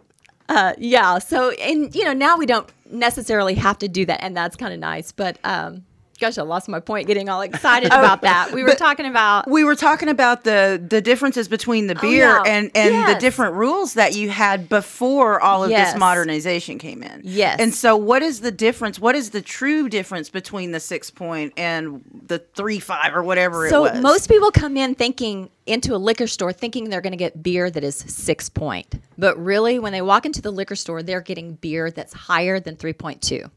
uh, 0.51 0.75
yeah. 0.79 1.19
So, 1.19 1.51
and 1.53 1.95
you 1.95 2.05
know, 2.05 2.13
now 2.13 2.37
we 2.37 2.45
don't 2.47 2.69
necessarily 2.91 3.55
have 3.55 3.79
to 3.79 3.89
do 3.89 4.05
that, 4.07 4.23
and 4.23 4.37
that's 4.37 4.57
kind 4.57 4.75
of 4.75 4.79
nice. 4.81 5.11
But 5.11 5.39
um, 5.43 5.85
gosh, 6.25 6.39
I 6.39 6.43
lost 6.43 6.69
my 6.69 6.81
point 6.81 7.07
getting 7.07 7.29
all 7.29 7.43
excited 7.43 7.93
oh. 7.93 7.99
about 7.99 8.23
that. 8.23 8.53
We 8.53 8.63
were 8.63 8.71
Oh, 8.71 8.75
talking 8.75 9.07
about. 9.07 9.49
we 9.49 9.63
were 9.63 9.75
talking 9.75 10.09
about 10.09 10.45
the 10.45 10.83
the 10.87 11.01
differences 11.01 11.49
between 11.49 11.87
the 11.87 11.97
oh, 11.99 12.01
beer 12.01 12.39
Oh, 12.39 12.43
and 12.45 12.71
and 12.75 13.09
the 13.15 13.19
different 13.21 13.55
rules 13.57 13.95
that 13.95 14.15
you 14.15 14.31
had 14.31 14.69
before 14.69 15.41
all 15.41 15.65
of 15.65 15.71
Yes. 15.71 15.93
this 15.93 16.01
modernization 16.01 16.79
came 16.79 17.03
in. 17.03 17.21
Yes. 17.25 17.61
And 17.61 17.75
so 17.75 17.97
what 17.97 18.23
is 18.23 18.41
the 18.41 18.51
difference? 18.51 18.99
What 18.99 19.15
is 19.15 19.31
the 19.31 19.43
true 19.43 19.89
difference 19.89 20.31
between 20.31 20.73
the 20.73 20.81
6 20.81 21.11
point 21.11 21.53
and 21.57 22.03
the 22.27 22.39
3 22.39 22.79
5 22.81 23.15
or 23.15 23.23
whatever 23.23 23.69
So 23.69 23.85
it 23.85 23.91
was? 23.91 23.99
So 23.99 24.01
most 24.01 24.29
people 24.29 24.51
come 24.51 24.77
in 24.77 24.95
thinking 24.95 25.51
into 25.67 25.95
a 25.95 25.99
liquor 25.99 26.27
store 26.27 26.53
thinking 26.53 26.89
they're 26.91 27.01
going 27.01 27.13
to 27.13 27.17
get 27.19 27.43
beer 27.43 27.71
that 27.71 27.85
is 27.85 27.97
six 27.97 28.49
point, 28.49 28.95
but 29.19 29.37
really 29.43 29.79
when 29.79 29.93
they 29.93 30.03
walk 30.03 30.27
into 30.27 30.43
the 30.43 30.51
liquor 30.51 30.77
store, 30.77 31.03
they're 31.03 31.21
getting 31.23 31.55
beer 31.55 31.91
that's 31.91 32.13
higher 32.13 32.61
than 32.61 32.77
three 32.77 32.93
point 32.93 33.21
two. 33.23 33.51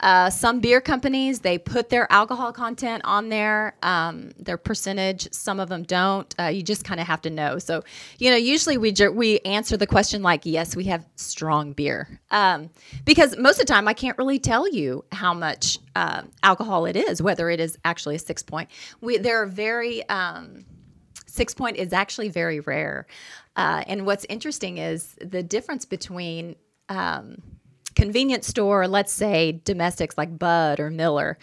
Uh, 0.00 0.30
some 0.30 0.60
beer 0.60 0.80
companies 0.80 1.40
they 1.40 1.58
put 1.58 1.90
their 1.90 2.10
alcohol 2.10 2.52
content 2.52 3.02
on 3.04 3.28
there, 3.28 3.74
um, 3.82 4.32
their 4.38 4.56
percentage. 4.56 5.28
Some 5.32 5.60
of 5.60 5.68
them 5.68 5.82
don't. 5.82 6.34
Uh, 6.38 6.46
you 6.46 6.62
just 6.62 6.84
kind 6.84 7.00
of 7.00 7.06
have 7.06 7.20
to 7.22 7.30
know. 7.30 7.58
So 7.58 7.84
you 8.18 8.30
know, 8.30 8.36
usually 8.36 8.78
we 8.78 8.92
ju- 8.92 9.12
we 9.12 9.40
answer 9.40 9.76
the 9.76 9.86
question 9.86 10.22
like, 10.22 10.46
yes, 10.46 10.74
we 10.74 10.84
have 10.84 11.06
strong 11.16 11.72
beer, 11.72 12.20
um, 12.30 12.70
because 13.04 13.36
most 13.36 13.60
of 13.60 13.66
the 13.66 13.72
time 13.72 13.88
I 13.88 13.94
can't 13.94 14.16
really 14.18 14.38
tell 14.38 14.68
you 14.68 15.04
how 15.12 15.34
much 15.34 15.78
uh, 15.94 16.22
alcohol 16.42 16.86
it 16.86 16.96
is, 16.96 17.20
whether 17.22 17.50
it 17.50 17.60
is 17.60 17.78
actually 17.84 18.16
a 18.16 18.18
six 18.18 18.42
point. 18.42 18.70
We 19.00 19.18
there 19.18 19.42
are 19.42 19.46
very 19.46 20.08
um, 20.08 20.64
six 21.26 21.54
point 21.54 21.76
is 21.76 21.92
actually 21.92 22.28
very 22.28 22.60
rare. 22.60 23.06
Uh, 23.56 23.82
and 23.86 24.06
what's 24.06 24.24
interesting 24.28 24.78
is 24.78 25.16
the 25.20 25.42
difference 25.42 25.84
between 25.84 26.56
um, 26.88 27.42
convenience 27.94 28.46
store, 28.46 28.86
let's 28.88 29.12
say 29.12 29.60
domestics 29.64 30.16
like 30.18 30.38
Bud 30.38 30.80
or 30.80 30.90
Miller. 30.90 31.38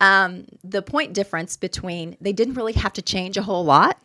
Um, 0.00 0.46
the 0.64 0.82
point 0.82 1.12
difference 1.12 1.56
between 1.56 2.16
they 2.20 2.32
didn't 2.32 2.54
really 2.54 2.72
have 2.72 2.92
to 2.94 3.02
change 3.02 3.36
a 3.36 3.42
whole 3.42 3.64
lot 3.64 3.98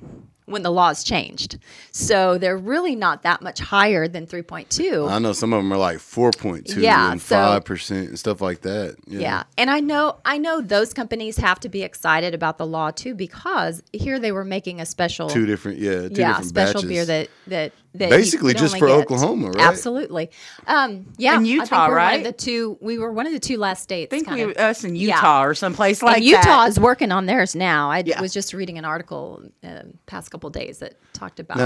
when 0.45 0.61
the 0.61 0.69
laws 0.71 1.03
changed. 1.03 1.57
So 1.91 2.37
they're 2.37 2.55
really 2.57 2.95
not 2.95 3.23
that 3.23 3.41
much 3.41 3.59
higher 3.59 4.07
than 4.07 4.25
3.2. 4.27 5.09
I 5.09 5.19
know 5.19 5.33
some 5.33 5.51
of 5.51 5.57
them 5.59 5.73
are 5.73 5.77
like 5.77 5.97
4.2 5.97 6.77
Yeah, 6.81 7.11
and 7.11 7.19
so- 7.21 7.35
5% 7.35 7.91
and 8.09 8.17
stuff 8.19 8.39
like 8.41 8.61
that. 8.61 8.95
Yeah. 9.07 9.43
And 9.57 9.69
I 9.71 9.79
know 9.81 10.17
I 10.23 10.37
know 10.37 10.61
those 10.61 10.93
companies 10.93 11.35
have 11.37 11.59
to 11.61 11.69
be 11.69 11.81
excited 11.83 12.33
about 12.35 12.59
the 12.59 12.65
law 12.67 12.91
too 12.91 13.13
because 13.15 13.81
here 13.91 14.19
they 14.19 14.31
were 14.31 14.45
making 14.45 14.79
a 14.79 14.85
special 14.85 15.27
Two 15.29 15.45
different, 15.47 15.79
yeah, 15.79 16.07
two 16.09 16.21
yeah, 16.21 16.27
different 16.27 16.45
special 16.45 16.73
batches. 16.81 16.89
beer 16.89 17.05
that 17.05 17.29
that 17.47 17.73
Basically 17.95 18.49
you 18.49 18.53
could 18.55 18.57
just 18.61 18.75
only 18.75 18.79
for 18.79 18.87
get. 18.87 18.95
Oklahoma, 19.03 19.47
right? 19.51 19.65
Absolutely. 19.65 20.29
Um, 20.67 21.07
yeah, 21.17 21.31
In 21.33 21.39
I 21.39 21.43
think 21.43 21.47
Utah, 21.61 21.87
we're 21.87 21.95
One 21.95 21.97
right? 21.97 22.17
of 22.19 22.23
the 22.25 22.31
two. 22.33 22.77
We 22.81 22.97
were 22.99 23.11
one 23.11 23.25
of 23.25 23.33
the 23.33 23.39
two 23.39 23.57
last 23.57 23.81
states. 23.83 24.13
I 24.13 24.17
think 24.17 24.27
kind 24.27 24.45
we 24.45 24.51
of. 24.51 24.57
us 24.57 24.83
in 24.83 24.95
Yeah. 24.95 25.15
Utah 25.15 25.43
or 25.45 25.53
someplace 25.55 26.03
like 26.03 26.17
and 26.17 26.25
Utah 26.25 26.41
that. 26.63 26.69
is 26.69 26.79
working 26.79 27.11
on 27.11 27.25
theirs 27.25 27.55
now. 27.55 27.89
I 27.89 28.03
Yeah. 28.05 28.21
was 28.21 28.33
just 28.33 28.53
reading 28.53 28.77
an 28.77 28.85
article 28.85 29.41
uh, 29.63 29.83
past 30.05 30.29
couple 30.29 30.49
days 30.51 30.79
that 30.79 30.95
talked 31.13 31.39
about. 31.39 31.57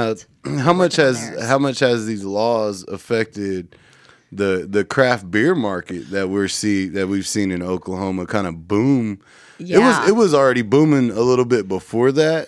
Now, 0.45 0.57
how 0.59 0.73
much 0.73 0.95
has 0.95 1.19
theirs. 1.29 1.47
how 1.47 1.57
much 1.59 1.79
has 1.79 2.05
these 2.05 2.23
laws 2.23 2.85
affected 2.87 3.75
the 4.31 4.65
the 4.69 4.85
craft 4.85 5.29
beer 5.29 5.53
market 5.53 6.11
that 6.11 6.29
we're 6.29 6.47
see 6.47 6.87
that 6.87 7.09
we've 7.09 7.27
seen 7.27 7.51
in 7.51 7.61
Oklahoma 7.61 8.25
kind 8.25 8.47
of 8.47 8.67
boom. 8.67 9.19
Yeah. 9.57 9.77
It 9.77 9.79
was 9.81 10.09
it 10.09 10.15
was 10.15 10.33
already 10.33 10.61
booming 10.61 11.11
a 11.11 11.19
little 11.21 11.43
bit 11.45 11.67
before 11.67 12.11
that, 12.13 12.47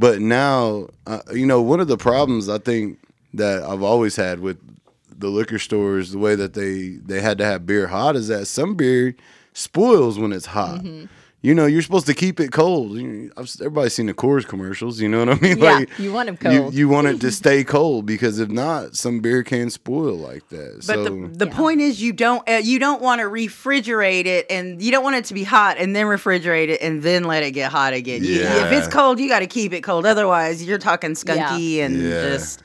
but 0.00 0.20
now 0.20 0.88
uh, 1.06 1.20
you 1.32 1.44
know 1.46 1.60
one 1.60 1.78
of 1.78 1.86
the 1.88 1.98
problems 1.98 2.48
I 2.48 2.58
think 2.58 2.98
that 3.34 3.62
I've 3.62 3.82
always 3.82 4.16
had 4.16 4.40
with 4.40 4.58
the 5.16 5.28
liquor 5.28 5.58
stores, 5.58 6.12
the 6.12 6.18
way 6.18 6.34
that 6.34 6.54
they 6.54 6.96
they 7.04 7.20
had 7.20 7.38
to 7.38 7.44
have 7.44 7.66
beer 7.66 7.86
hot, 7.86 8.16
is 8.16 8.28
that 8.28 8.46
some 8.46 8.74
beer 8.74 9.14
spoils 9.52 10.18
when 10.18 10.32
it's 10.32 10.46
hot. 10.46 10.80
Mm-hmm. 10.80 11.06
You 11.42 11.54
know, 11.54 11.64
you're 11.64 11.80
supposed 11.80 12.04
to 12.06 12.12
keep 12.12 12.38
it 12.38 12.52
cold. 12.52 12.98
You- 12.98 13.32
I've, 13.34 13.50
everybody's 13.60 13.94
seen 13.94 14.04
the 14.06 14.12
Coors 14.12 14.46
commercials. 14.46 15.00
You 15.00 15.08
know 15.08 15.20
what 15.24 15.30
I 15.30 15.40
mean? 15.40 15.56
Yeah, 15.56 15.84
you 15.98 16.12
want 16.12 16.28
'em 16.28 16.36
cold. 16.36 16.74
You, 16.74 16.86
want 16.90 17.06
it 17.06 17.18
to 17.22 17.30
stay 17.42 17.64
cold 17.64 18.04
because 18.04 18.38
if 18.38 18.50
not, 18.50 18.94
some 18.94 19.20
beer 19.20 19.42
can 19.42 19.70
spoil 19.70 20.16
like 20.16 20.46
that. 20.50 20.74
But 20.76 20.84
so 20.84 21.04
the, 21.04 21.28
the 21.32 21.46
Yeah. 21.46 21.56
point 21.56 21.80
is, 21.80 22.02
you 22.02 22.12
don't 22.12 22.46
uh, 22.46 22.60
you 22.62 22.78
don't 22.78 23.00
want 23.00 23.22
to 23.22 23.26
refrigerate 23.26 24.26
it, 24.26 24.46
and 24.50 24.82
you 24.82 24.90
don't 24.90 25.02
want 25.02 25.16
it 25.16 25.24
to 25.26 25.34
be 25.34 25.44
hot 25.44 25.78
and 25.78 25.96
then 25.96 26.04
refrigerate 26.06 26.68
it 26.68 26.82
and 26.82 27.02
then 27.02 27.24
let 27.24 27.42
it 27.42 27.52
get 27.52 27.70
hot 27.72 27.94
again. 27.94 28.22
You- 28.22 28.40
Yeah. 28.40 28.66
if 28.66 28.72
it's 28.72 28.92
cold, 28.92 29.18
you 29.18 29.26
got 29.28 29.40
to 29.40 29.46
keep 29.46 29.72
it 29.72 29.80
cold. 29.82 30.04
Otherwise, 30.04 30.62
you're 30.62 30.76
talking 30.78 31.12
skunky 31.12 31.78
and 31.78 31.96
Yeah. 32.02 32.28
just. 32.28 32.62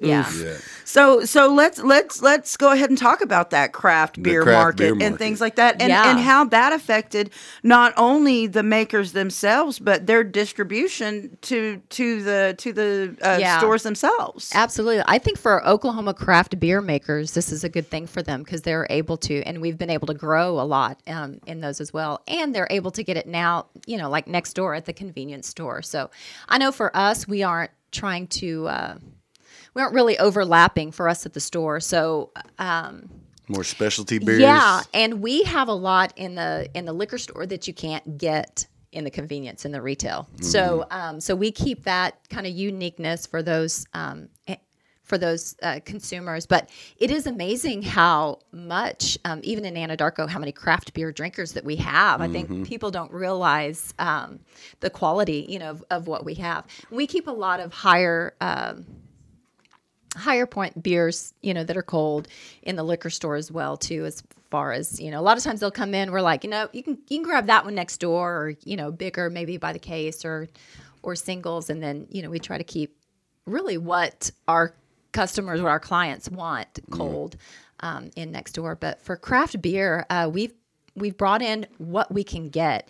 Yeah. 0.00 0.30
yeah. 0.42 0.56
So 0.84 1.24
so 1.24 1.52
let's 1.52 1.78
let's 1.82 2.22
let's 2.22 2.56
go 2.56 2.70
ahead 2.72 2.90
and 2.90 2.98
talk 2.98 3.20
about 3.20 3.50
that 3.50 3.72
craft 3.72 4.22
beer, 4.22 4.42
craft 4.42 4.78
market, 4.78 4.98
beer 4.98 5.06
and 5.08 5.18
things 5.18 5.40
like 5.40 5.56
that, 5.56 5.80
and 5.80 5.90
Yeah. 5.90 6.10
and 6.10 6.18
how 6.20 6.44
that 6.44 6.72
affected 6.72 7.30
not 7.62 7.92
only 7.96 8.46
the 8.46 8.62
makers 8.62 9.12
themselves 9.12 9.78
but 9.78 10.06
their 10.06 10.22
distribution 10.22 11.36
to 11.42 11.80
to 11.90 12.22
the 12.22 12.54
to 12.58 12.72
the 12.72 13.16
uh, 13.22 13.38
Yeah. 13.40 13.58
stores 13.58 13.82
themselves. 13.82 14.52
Absolutely. 14.54 15.02
I 15.06 15.18
think 15.18 15.38
for 15.38 15.66
Oklahoma 15.66 16.14
craft 16.14 16.58
beer 16.60 16.80
makers, 16.80 17.32
this 17.32 17.50
is 17.52 17.64
a 17.64 17.68
good 17.68 17.88
thing 17.88 18.06
for 18.06 18.22
them 18.22 18.42
because 18.42 18.62
they're 18.62 18.86
able 18.90 19.16
to, 19.18 19.42
and 19.42 19.60
we've 19.60 19.78
been 19.78 19.90
able 19.90 20.06
to 20.08 20.14
grow 20.14 20.60
a 20.60 20.64
lot 20.64 21.00
um, 21.06 21.40
in 21.46 21.60
those 21.60 21.80
as 21.80 21.92
well. 21.92 22.22
And 22.28 22.54
they're 22.54 22.68
able 22.70 22.90
to 22.92 23.02
get 23.02 23.16
it 23.16 23.26
now, 23.26 23.66
you 23.86 23.96
know, 23.96 24.08
like 24.10 24.26
next 24.28 24.52
door 24.54 24.74
at 24.74 24.84
the 24.86 24.92
convenience 24.92 25.48
store. 25.48 25.82
So 25.82 26.10
I 26.48 26.58
know 26.58 26.70
for 26.72 26.94
us, 26.96 27.26
we 27.26 27.42
aren't 27.42 27.70
trying 27.92 28.26
to, 28.28 28.68
uh, 28.68 28.94
we 29.76 29.82
aren't 29.82 29.94
really 29.94 30.18
overlapping 30.18 30.90
for 30.90 31.06
us 31.06 31.26
at 31.26 31.34
the 31.34 31.40
store. 31.40 31.80
So, 31.80 32.30
um, 32.58 33.10
More 33.46 33.62
specialty 33.62 34.18
beers. 34.18 34.40
yeah, 34.40 34.82
and 34.94 35.20
we 35.20 35.42
have 35.42 35.68
a 35.68 35.74
lot 35.74 36.14
in 36.16 36.34
the 36.34 36.68
in 36.74 36.86
the 36.86 36.94
liquor 36.94 37.18
store 37.18 37.44
that 37.44 37.68
you 37.68 37.74
can't 37.74 38.16
get 38.16 38.66
in 38.92 39.04
the 39.04 39.10
convenience 39.10 39.66
in 39.66 39.72
the 39.72 39.82
retail. 39.82 40.26
So 40.40 40.86
um, 40.90 41.20
so 41.20 41.36
we 41.36 41.52
keep 41.52 41.84
that 41.84 42.18
kind 42.30 42.46
of 42.46 42.54
uniqueness 42.54 43.26
for 43.26 43.42
those 43.42 43.86
um, 43.92 44.30
eh, 44.48 44.56
for 45.04 45.18
those 45.18 45.54
uh, 45.62 45.80
consumers. 45.84 46.46
But 46.46 46.70
it 46.96 47.10
is 47.10 47.26
amazing 47.26 47.82
how 47.82 48.38
much, 48.52 49.18
um, 49.26 49.40
even 49.44 49.66
in 49.66 49.74
Anadarko, 49.74 50.26
how 50.26 50.38
many 50.38 50.52
craft 50.52 50.94
beer 50.94 51.12
drinkers 51.12 51.52
that 51.52 51.64
we 51.64 51.76
have. 51.76 52.22
I 52.22 52.28
think 52.28 52.66
people 52.66 52.90
don't 52.90 53.12
realize 53.12 53.92
um, 53.98 54.40
the 54.80 54.88
quality, 54.88 55.44
you 55.50 55.58
know, 55.58 55.70
of, 55.70 55.84
of 55.90 56.06
what 56.06 56.24
we 56.24 56.34
have. 56.36 56.64
We 56.90 57.06
keep 57.06 57.26
a 57.26 57.32
lot 57.32 57.60
of 57.60 57.74
higher. 57.74 58.34
Um, 58.40 58.86
higher 60.16 60.46
point 60.46 60.82
beers, 60.82 61.34
you 61.42 61.54
know, 61.54 61.64
that 61.64 61.76
are 61.76 61.82
cold 61.82 62.28
in 62.62 62.76
the 62.76 62.82
liquor 62.82 63.10
store 63.10 63.36
as 63.36 63.52
well 63.52 63.76
too 63.76 64.04
as 64.04 64.22
far 64.50 64.72
as, 64.72 65.00
you 65.00 65.10
know, 65.10 65.20
a 65.20 65.22
lot 65.22 65.36
of 65.36 65.44
times 65.44 65.60
they'll 65.60 65.70
come 65.70 65.94
in, 65.94 66.10
we're 66.10 66.20
like, 66.20 66.44
you 66.44 66.50
know, 66.50 66.68
you 66.72 66.82
can 66.82 66.98
you 67.08 67.18
can 67.18 67.22
grab 67.22 67.46
that 67.46 67.64
one 67.64 67.74
next 67.74 67.98
door 67.98 68.32
or, 68.32 68.54
you 68.64 68.76
know, 68.76 68.90
bigger 68.90 69.30
maybe 69.30 69.56
by 69.56 69.72
the 69.72 69.78
case 69.78 70.24
or 70.24 70.48
or 71.02 71.14
singles 71.14 71.70
and 71.70 71.82
then, 71.82 72.06
you 72.10 72.22
know, 72.22 72.30
we 72.30 72.38
try 72.38 72.58
to 72.58 72.64
keep 72.64 72.96
really 73.46 73.78
what 73.78 74.30
our 74.48 74.74
customers 75.12 75.60
or 75.60 75.68
our 75.68 75.80
clients 75.80 76.28
want 76.28 76.78
cold 76.90 77.36
um, 77.80 78.10
in 78.16 78.32
next 78.32 78.52
door. 78.52 78.76
But 78.76 79.00
for 79.00 79.16
craft 79.16 79.60
beer, 79.62 80.06
uh, 80.10 80.30
we've 80.32 80.52
we've 80.94 81.16
brought 81.16 81.42
in 81.42 81.66
what 81.78 82.12
we 82.12 82.24
can 82.24 82.48
get, 82.48 82.88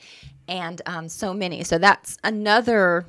and 0.48 0.80
um, 0.86 1.08
so 1.08 1.32
many. 1.32 1.64
So 1.64 1.78
that's 1.78 2.18
another 2.24 3.04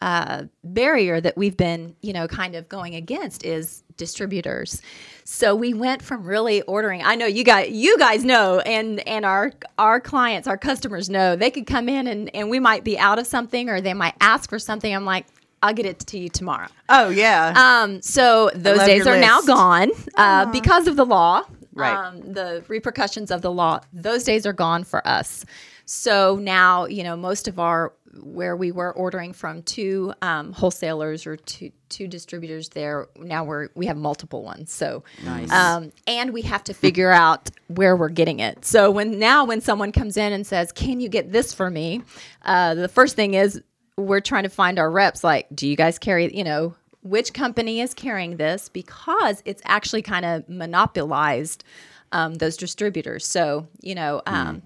uh, 0.00 0.44
barrier 0.62 1.20
that 1.20 1.36
we've 1.36 1.56
been, 1.56 1.96
you 2.02 2.12
know, 2.12 2.26
kind 2.28 2.54
of 2.54 2.68
going 2.68 2.94
against 2.94 3.44
is 3.44 3.82
distributors. 3.96 4.82
So 5.24 5.54
we 5.54 5.72
went 5.72 6.02
from 6.02 6.24
really 6.24 6.62
ordering. 6.62 7.02
I 7.02 7.14
know 7.14 7.26
you 7.26 7.44
guys, 7.44 7.70
you 7.70 7.98
guys 7.98 8.24
know, 8.24 8.60
and 8.60 9.06
and 9.08 9.24
our 9.24 9.52
our 9.78 10.00
clients, 10.00 10.46
our 10.48 10.58
customers 10.58 11.08
know. 11.08 11.36
They 11.36 11.50
could 11.50 11.66
come 11.66 11.88
in 11.88 12.06
and 12.06 12.34
and 12.34 12.50
we 12.50 12.60
might 12.60 12.84
be 12.84 12.98
out 12.98 13.18
of 13.18 13.26
something, 13.26 13.70
or 13.70 13.80
they 13.80 13.94
might 13.94 14.14
ask 14.20 14.50
for 14.50 14.58
something. 14.58 14.94
I'm 14.94 15.04
like, 15.04 15.26
I'll 15.62 15.72
get 15.72 15.86
it 15.86 16.00
to 16.00 16.18
you 16.18 16.28
tomorrow. 16.28 16.68
Oh 16.88 17.08
yeah. 17.08 17.54
Um, 17.56 18.02
so 18.02 18.50
those 18.54 18.80
days 18.80 19.06
are 19.06 19.18
now 19.18 19.40
gone 19.40 19.90
uh, 20.16 20.46
because 20.52 20.86
of 20.86 20.96
the 20.96 21.06
law. 21.06 21.44
Right. 21.72 21.94
Um, 21.96 22.20
the 22.32 22.62
repercussions 22.68 23.30
of 23.30 23.42
the 23.42 23.50
law. 23.50 23.80
Those 23.92 24.24
days 24.24 24.46
are 24.46 24.52
gone 24.52 24.84
for 24.84 25.06
us. 25.06 25.44
So 25.86 26.36
now, 26.40 26.86
you 26.86 27.02
know, 27.02 27.16
most 27.16 27.48
of 27.48 27.58
our 27.58 27.92
where 28.22 28.56
we 28.56 28.70
were 28.72 28.92
ordering 28.92 29.32
from 29.32 29.62
two 29.62 30.12
um, 30.22 30.52
wholesalers 30.52 31.26
or 31.26 31.36
two 31.36 31.70
two 31.88 32.08
distributors 32.08 32.70
there. 32.70 33.06
Now 33.16 33.44
we're 33.44 33.68
we 33.74 33.86
have 33.86 33.96
multiple 33.96 34.42
ones. 34.42 34.72
So 34.72 35.04
Nice. 35.24 35.50
um, 35.50 35.92
and 36.06 36.32
we 36.32 36.42
have 36.42 36.64
to 36.64 36.74
figure 36.74 37.10
out 37.10 37.50
where 37.68 37.96
we're 37.96 38.08
getting 38.08 38.40
it. 38.40 38.64
So 38.64 38.90
when 38.90 39.18
now 39.18 39.44
when 39.44 39.60
someone 39.60 39.92
comes 39.92 40.16
in 40.16 40.32
and 40.32 40.46
says, 40.46 40.72
"Can 40.72 41.00
you 41.00 41.08
get 41.08 41.32
this 41.32 41.52
for 41.52 41.70
me?" 41.70 42.02
Uh, 42.42 42.74
the 42.74 42.88
first 42.88 43.16
thing 43.16 43.34
is 43.34 43.62
we're 43.96 44.20
trying 44.20 44.42
to 44.42 44.48
find 44.48 44.78
our 44.78 44.90
reps. 44.90 45.22
Like, 45.22 45.46
do 45.54 45.68
you 45.68 45.76
guys 45.76 45.98
carry? 45.98 46.34
You 46.36 46.44
know, 46.44 46.74
which 47.02 47.32
company 47.32 47.80
is 47.80 47.94
carrying 47.94 48.36
this 48.36 48.68
because 48.68 49.42
it's 49.44 49.62
actually 49.64 50.02
kind 50.02 50.24
of 50.24 50.48
monopolized 50.48 51.64
um, 52.12 52.34
those 52.34 52.56
distributors. 52.56 53.26
So 53.26 53.68
you 53.82 53.94
know. 53.94 54.22
Um, 54.26 54.62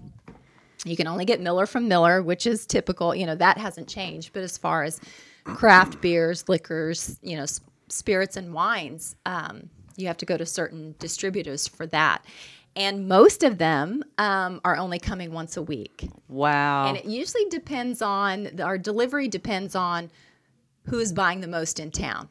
you 0.85 0.95
can 0.95 1.07
only 1.07 1.25
get 1.25 1.41
Miller 1.41 1.65
from 1.65 1.87
Miller, 1.87 2.21
which 2.21 2.47
is 2.47 2.65
typical. 2.65 3.13
You 3.13 3.25
know 3.25 3.35
that 3.35 3.57
hasn't 3.57 3.87
changed. 3.87 4.31
But 4.33 4.43
as 4.43 4.57
far 4.57 4.83
as 4.83 4.99
craft 5.43 6.01
beers, 6.01 6.47
liquors, 6.47 7.19
you 7.21 7.35
know, 7.35 7.43
s- 7.43 7.61
spirits 7.89 8.37
and 8.37 8.53
wines, 8.53 9.15
um, 9.25 9.69
you 9.97 10.07
have 10.07 10.17
to 10.17 10.25
go 10.25 10.37
to 10.37 10.45
certain 10.45 10.95
distributors 10.99 11.67
for 11.67 11.85
that. 11.87 12.23
And 12.75 13.07
most 13.07 13.43
of 13.43 13.57
them 13.57 14.03
um, 14.17 14.61
are 14.63 14.77
only 14.77 14.99
coming 14.99 15.33
once 15.33 15.57
a 15.57 15.61
week. 15.61 16.07
wow. 16.29 16.87
And 16.87 16.95
it 16.97 17.05
usually 17.05 17.45
depends 17.49 18.01
on 18.01 18.61
our 18.61 18.77
delivery 18.77 19.27
depends 19.27 19.75
on 19.75 20.11
who's 20.85 21.11
buying 21.11 21.41
the 21.41 21.47
most 21.47 21.79
in 21.79 21.91
town. 21.91 22.29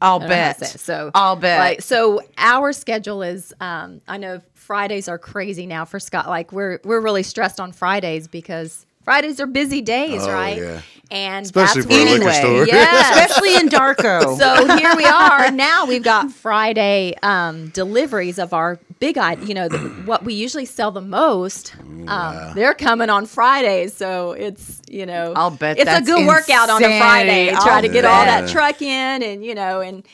I'll 0.00 0.16
I 0.16 0.18
don't 0.20 0.28
know 0.28 0.34
how 0.36 0.52
to 0.52 0.60
bet. 0.60 0.68
say. 0.68 0.78
So 0.78 1.10
I'll 1.14 1.36
bet. 1.36 1.58
Like, 1.58 1.82
so 1.82 2.20
our 2.36 2.72
schedule 2.72 3.22
is. 3.22 3.54
Um, 3.60 4.00
I 4.06 4.18
know 4.18 4.40
Fridays 4.54 5.08
are 5.08 5.18
crazy 5.18 5.66
now 5.66 5.84
for 5.84 6.00
Scott. 6.00 6.28
Like 6.28 6.52
we're 6.52 6.80
we're 6.84 7.00
really 7.00 7.22
stressed 7.22 7.60
on 7.60 7.72
Fridays 7.72 8.28
because 8.28 8.84
Fridays 9.06 9.38
are 9.40 9.46
busy 9.46 9.80
days, 9.80 10.22
Oh, 10.24 10.32
right? 10.32 10.58
yeah. 10.58 10.80
And 11.12 11.46
Especially 11.46 11.82
that's 11.82 11.94
for 11.94 12.00
a 12.00 12.04
when- 12.04 12.18
liquor 12.18 12.32
store. 12.32 12.66
Yes. 12.66 13.16
Especially 13.30 13.54
in 13.54 13.68
Darko. 13.68 14.36
so 14.38 14.76
here 14.76 14.96
we 14.96 15.04
are 15.04 15.52
now. 15.52 15.86
We've 15.86 16.02
got 16.02 16.32
Friday 16.32 17.14
um, 17.22 17.68
deliveries 17.68 18.40
of 18.40 18.52
our 18.52 18.80
big, 18.98 19.16
i- 19.16 19.34
you 19.34 19.54
know, 19.54 19.68
the, 19.68 19.78
what 20.06 20.24
we 20.24 20.34
usually 20.34 20.64
sell 20.64 20.90
the 20.90 21.00
most. 21.00 21.76
Um, 22.08 22.54
they're 22.56 22.74
coming 22.74 23.08
on 23.08 23.26
Fridays, 23.26 23.94
so 23.94 24.32
it's 24.32 24.82
you 24.90 25.06
know, 25.06 25.32
I'll 25.36 25.50
bet 25.52 25.76
it's 25.78 25.84
that's 25.84 26.08
a 26.08 26.12
good 26.12 26.26
workout 26.26 26.68
on 26.70 26.82
a 26.82 26.98
Friday. 26.98 27.50
Try 27.50 27.56
I'll 27.58 27.62
try 27.64 27.80
to 27.82 27.88
get 27.88 28.04
all 28.04 28.24
that 28.24 28.48
truck 28.48 28.82
in, 28.82 29.22
and 29.22 29.44
you 29.44 29.54
know, 29.54 29.80
and 29.80 30.04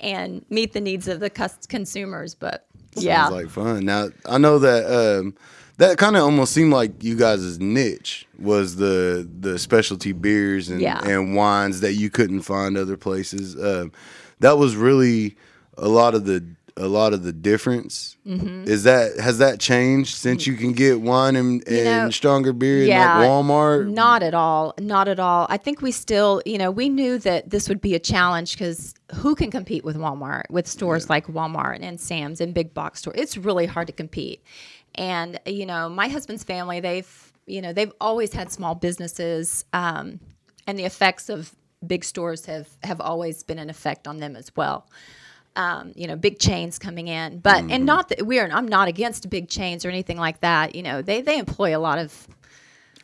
and 0.00 0.44
meet 0.50 0.72
the 0.72 0.80
needs 0.80 1.06
of 1.06 1.20
the 1.20 1.30
cus- 1.30 1.66
consumers. 1.68 2.34
But 2.34 2.66
yeah, 2.96 3.28
Sounds 3.28 3.34
like 3.36 3.50
fun. 3.50 3.84
Now 3.84 4.08
I 4.26 4.38
know 4.38 4.58
that 4.58 4.86
um, 5.20 5.36
that 5.80 5.96
kind 5.96 6.14
of 6.14 6.22
almost 6.22 6.52
seemed 6.52 6.72
like 6.74 7.02
you 7.02 7.16
guys' 7.16 7.58
niche 7.58 8.26
was 8.38 8.76
the 8.76 9.26
the 9.40 9.58
specialty 9.58 10.12
beers 10.12 10.68
and, 10.68 10.78
Yeah. 10.78 11.00
and 11.02 11.34
wines 11.34 11.80
that 11.80 11.94
you 11.94 12.10
couldn't 12.10 12.42
find 12.42 12.76
other 12.76 12.98
places. 12.98 13.56
Um, 13.56 13.90
that 14.40 14.58
was 14.58 14.76
really 14.76 15.36
a 15.78 15.88
lot 15.88 16.14
of 16.14 16.26
the 16.26 16.44
a 16.76 16.86
lot 16.86 17.14
of 17.14 17.22
the 17.22 17.32
difference. 17.32 18.16
Mm-hmm. 18.26 18.64
Is 18.64 18.84
that 18.84 19.18
has 19.18 19.38
that 19.38 19.58
changed 19.58 20.16
since 20.16 20.46
you 20.46 20.54
can 20.54 20.72
get 20.72 21.00
wine 21.00 21.34
and, 21.34 21.66
and 21.66 21.84
know, 21.84 22.10
stronger 22.10 22.52
beer 22.52 22.84
yeah, 22.84 23.14
in 23.14 23.20
like 23.20 23.28
Walmart? 23.28 23.90
Not 23.90 24.22
at 24.22 24.34
all. 24.34 24.74
Not 24.78 25.08
at 25.08 25.18
all. 25.18 25.46
I 25.48 25.56
think 25.56 25.80
we 25.80 25.92
still, 25.92 26.42
you 26.44 26.58
know, 26.58 26.70
we 26.70 26.90
knew 26.90 27.18
that 27.18 27.50
this 27.50 27.68
would 27.70 27.80
be 27.80 27.94
a 27.94 27.98
challenge 27.98 28.52
because 28.52 28.94
who 29.14 29.34
can 29.34 29.50
compete 29.50 29.84
with 29.84 29.96
Walmart, 29.96 30.44
with 30.50 30.66
stores 30.66 31.08
like 31.08 31.26
Walmart 31.26 31.78
and 31.80 32.00
Sam's 32.00 32.40
and 32.40 32.52
big 32.52 32.74
box 32.74 33.00
store? 33.00 33.14
It's 33.16 33.36
really 33.36 33.66
hard 33.66 33.86
to 33.86 33.92
compete. 33.92 34.42
And, 34.94 35.40
you 35.46 35.66
know, 35.66 35.88
my 35.88 36.08
husband's 36.08 36.44
family, 36.44 36.80
they've, 36.80 37.32
you 37.46 37.62
know, 37.62 37.72
they've 37.72 37.92
always 38.00 38.32
had 38.32 38.50
small 38.50 38.74
businesses, 38.74 39.64
um, 39.72 40.20
and 40.66 40.78
the 40.78 40.84
effects 40.84 41.28
of 41.28 41.54
big 41.86 42.04
stores 42.04 42.46
have 42.46 42.68
have 42.82 43.00
always 43.00 43.42
been 43.42 43.58
an 43.58 43.70
effect 43.70 44.06
on 44.06 44.18
them 44.18 44.36
as 44.36 44.54
well 44.54 44.86
um, 45.56 45.92
you 45.94 46.06
know, 46.06 46.16
big 46.16 46.38
chains 46.38 46.78
coming 46.78 47.08
in. 47.08 47.38
But 47.38 47.64
and 47.70 47.84
not 47.84 48.08
that 48.08 48.26
we 48.26 48.38
are. 48.38 48.48
I'm 48.50 48.68
not 48.68 48.88
against 48.88 49.28
big 49.30 49.48
chains 49.48 49.84
or 49.84 49.88
anything 49.88 50.16
like 50.16 50.40
that. 50.40 50.74
You 50.74 50.82
know, 50.82 51.02
they 51.02 51.22
they 51.22 51.38
employ 51.38 51.76
a 51.76 51.78
lot 51.78 51.98
of 51.98 52.28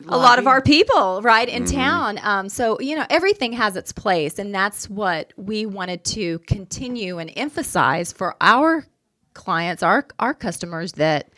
a 0.07 0.17
lot 0.17 0.37
of 0.37 0.47
our 0.47 0.61
people 0.61 1.21
right 1.23 1.49
in 1.49 1.65
town. 1.65 2.19
Um, 2.21 2.49
so 2.49 2.79
you 2.79 2.95
know, 2.95 3.05
everything 3.09 3.53
has 3.53 3.75
its 3.75 3.91
place, 3.91 4.39
and 4.39 4.53
that's 4.53 4.89
what 4.89 5.33
we 5.35 5.65
wanted 5.65 6.03
to 6.05 6.39
continue 6.39 7.17
and 7.17 7.31
emphasize 7.35 8.13
for 8.13 8.35
our 8.39 8.85
clients, 9.33 9.83
our 9.83 10.07
our 10.19 10.33
customers, 10.33 10.93
that 10.93 11.29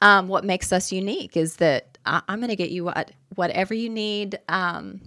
um, 0.00 0.28
what 0.28 0.44
makes 0.44 0.72
us 0.72 0.92
unique 0.92 1.36
is 1.36 1.56
that 1.56 1.98
I, 2.06 2.22
I'm 2.28 2.38
going 2.38 2.50
to 2.50 2.56
get 2.56 2.70
you 2.70 2.84
what 2.84 3.12
whatever 3.34 3.74
you 3.74 3.88
need. 3.88 4.38
Um, 4.48 5.00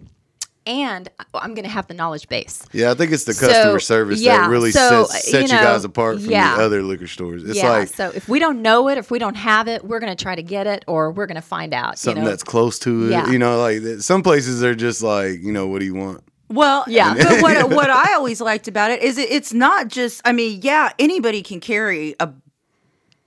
and 0.65 1.09
I'm 1.33 1.53
going 1.53 1.65
to 1.65 1.69
have 1.69 1.87
the 1.87 1.93
knowledge 1.93 2.29
base. 2.29 2.63
Yeah, 2.71 2.91
I 2.91 2.93
think 2.93 3.11
it's 3.11 3.25
the 3.25 3.33
So, 3.33 3.47
customer 3.47 3.79
service 3.79 4.21
yeah, 4.21 4.41
that 4.41 4.49
really 4.49 4.71
so, 4.71 5.05
sets, 5.05 5.29
sets 5.29 5.51
you 5.51 5.57
you, 5.57 5.63
guys 5.63 5.83
apart 5.83 6.21
from 6.21 6.31
yeah. 6.31 6.55
the 6.55 6.63
other 6.63 6.81
liquor 6.81 7.07
stores. 7.07 7.43
It's 7.43 7.57
yeah. 7.57 7.69
like 7.69 7.89
so 7.89 8.11
if 8.15 8.29
we 8.29 8.39
don't 8.39 8.61
know 8.61 8.87
it, 8.87 8.97
if 8.97 9.11
we 9.11 9.19
don't 9.19 9.35
have 9.35 9.67
it, 9.67 9.83
we're 9.83 9.99
going 9.99 10.15
to 10.15 10.21
try 10.21 10.35
to 10.35 10.43
get 10.43 10.67
it, 10.67 10.85
or 10.87 11.11
we're 11.11 11.25
going 11.25 11.35
to 11.35 11.41
find 11.41 11.73
out. 11.73 11.97
something 11.97 12.21
you 12.21 12.25
know? 12.25 12.29
that's 12.29 12.43
close 12.43 12.79
to 12.79 13.07
it. 13.07 13.11
Yeah. 13.11 13.29
You 13.29 13.39
know, 13.39 13.59
like 13.59 13.81
some 13.99 14.23
places 14.23 14.63
are 14.63 14.75
just 14.75 15.03
like, 15.03 15.41
you 15.41 15.51
know, 15.51 15.67
what 15.67 15.79
do 15.79 15.85
you 15.85 15.95
want? 15.95 16.23
Well, 16.49 16.85
Yeah. 16.87 17.15
But 17.15 17.41
what 17.41 17.69
what 17.75 17.89
I 17.89 18.13
always 18.13 18.39
liked 18.39 18.67
about 18.67 18.91
it 18.91 19.01
is 19.01 19.17
it, 19.17 19.31
it's 19.31 19.53
not 19.53 19.87
just. 19.87 20.21
I 20.23 20.31
mean, 20.31 20.61
yeah, 20.61 20.91
anybody 20.99 21.41
can 21.41 21.59
carry 21.59 22.15
a 22.19 22.29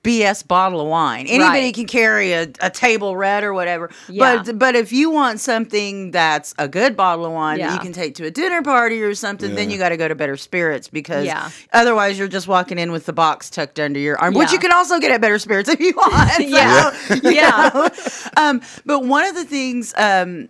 BS 0.06 0.46
bottle 0.46 0.80
of 0.80 0.86
wine. 0.86 1.26
Anybody 1.26 1.46
Right. 1.66 1.74
can 1.74 1.86
carry 1.86 2.32
a, 2.32 2.48
a 2.60 2.70
table 2.70 3.16
red 3.16 3.42
or 3.44 3.52
whatever. 3.52 3.90
Yeah. 4.08 4.42
But 4.44 4.58
but 4.58 4.74
if 4.76 4.92
you 4.92 5.10
want 5.10 5.40
something 5.40 6.12
that's 6.12 6.54
a 6.58 6.68
good 6.68 6.96
bottle 6.96 7.24
of 7.26 7.32
wine 7.32 7.58
that 7.58 7.72
you 7.72 7.78
can 7.80 7.92
take 7.92 8.14
to 8.16 8.24
a 8.24 8.30
dinner 8.30 8.62
party 8.62 9.02
or 9.02 9.14
something, 9.14 9.54
then 9.54 9.70
you 9.70 9.78
got 9.78 9.88
to 9.90 9.96
go 9.96 10.06
to 10.06 10.14
Better 10.14 10.36
Spirits 10.36 10.88
because 10.88 11.26
Yeah. 11.26 11.50
otherwise 11.72 12.18
you're 12.18 12.28
just 12.28 12.46
walking 12.46 12.78
in 12.78 12.92
with 12.92 13.06
the 13.06 13.12
box 13.12 13.50
tucked 13.50 13.80
under 13.80 13.98
your 13.98 14.18
arm, 14.20 14.34
which 14.34 14.52
you 14.52 14.58
can 14.58 14.72
also 14.72 14.98
get 15.00 15.10
at 15.10 15.20
Better 15.20 15.38
Spirits 15.38 15.68
if 15.68 15.80
you 15.80 15.92
want. 15.96 16.30
So, 16.36 16.42
Yeah. 16.42 16.92
you 17.22 17.30
Yeah. 17.32 17.88
Um, 18.36 18.60
but 18.84 19.00
one 19.04 19.24
of 19.24 19.34
the 19.34 19.44
things, 19.44 19.94
um, 19.96 20.48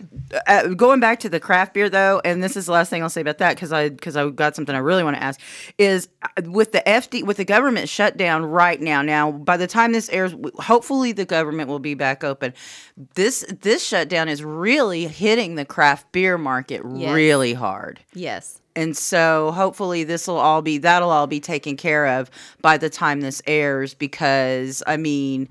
uh, 0.49 0.69
going 0.69 0.99
back 0.99 1.21
to 1.21 1.29
the 1.29 1.39
craft 1.39 1.73
beer 1.75 1.89
though, 1.89 2.21
and 2.25 2.43
this 2.43 2.57
is 2.57 2.67
the 2.67 2.73
last 2.73 2.91
thing 2.91 3.01
I'll 3.03 3.09
say 3.09 3.21
about 3.21 3.39
that 3.39 3.55
because 3.55 3.73
I 3.73 3.91
because 3.91 4.17
I 4.17 4.29
got 4.29 4.57
something 4.57 4.75
I 4.75 4.79
really 4.79 5.05
want 5.05 5.17
to 5.17 5.23
ask 5.23 5.41
is 5.79 6.09
uh, 6.23 6.43
with 6.51 6.73
the 6.73 6.83
FD 6.85 7.25
with 7.25 7.37
the 7.37 7.45
government 7.45 7.89
shutdown 7.89 8.45
right 8.45 8.81
now. 8.81 9.03
Now, 9.03 9.31
by 9.47 9.57
the 9.57 9.67
time 9.67 9.93
this 9.93 10.11
airs, 10.11 10.35
hopefully 10.57 11.13
the 11.13 11.25
government 11.25 11.71
will 11.71 11.79
be 11.79 11.95
back 11.95 12.23
open. 12.23 12.53
This 13.15 13.45
this 13.63 13.83
shutdown 13.87 14.29
is 14.29 14.45
really 14.45 15.07
hitting 15.07 15.55
the 15.55 15.65
craft 15.65 16.13
beer 16.13 16.37
market 16.37 16.83
Yes. 16.95 17.15
really 17.15 17.55
hard. 17.55 18.01
yes. 18.13 18.61
And 18.75 18.95
so 18.95 19.53
hopefully 19.53 20.05
this 20.05 20.29
will 20.29 20.37
all 20.37 20.61
be 20.61 20.77
that'll 20.77 21.09
all 21.11 21.27
be 21.27 21.41
taken 21.41 21.79
care 21.79 22.07
of 22.21 22.31
by 22.61 22.77
the 22.77 22.91
time 22.91 23.23
this 23.23 23.41
airs 23.47 23.95
because 23.95 24.83
I 24.87 24.99
mean 24.99 25.49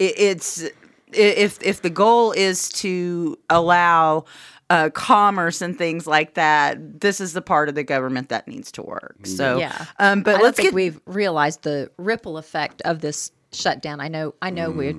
it, 0.00 0.14
it's 0.18 0.64
if 1.12 1.62
if 1.62 1.82
the 1.82 1.90
goal 1.90 2.32
is 2.32 2.68
to 2.70 3.38
allow 3.48 4.24
uh, 4.70 4.88
commerce 4.90 5.60
and 5.60 5.76
things 5.78 6.06
like 6.06 6.34
that, 6.34 7.00
this 7.00 7.20
is 7.20 7.32
the 7.34 7.42
part 7.42 7.68
of 7.68 7.74
the 7.76 7.84
government 7.84 8.30
that 8.30 8.48
needs 8.48 8.72
to 8.72 8.82
work. 8.82 9.24
So 9.26 9.58
Yeah. 9.58 9.84
um, 10.00 10.22
but 10.24 10.36
I 10.36 10.42
let's 10.42 10.56
think 10.56 10.68
get 10.68 10.74
we've 10.74 11.00
realized 11.06 11.62
the 11.62 11.90
ripple 11.98 12.38
effect 12.38 12.82
of 12.82 13.00
this 13.00 13.30
shutdown. 13.54 14.00
I 14.00 14.08
know, 14.08 14.34
I 14.42 14.50
know, 14.50 14.70
we're 14.70 14.94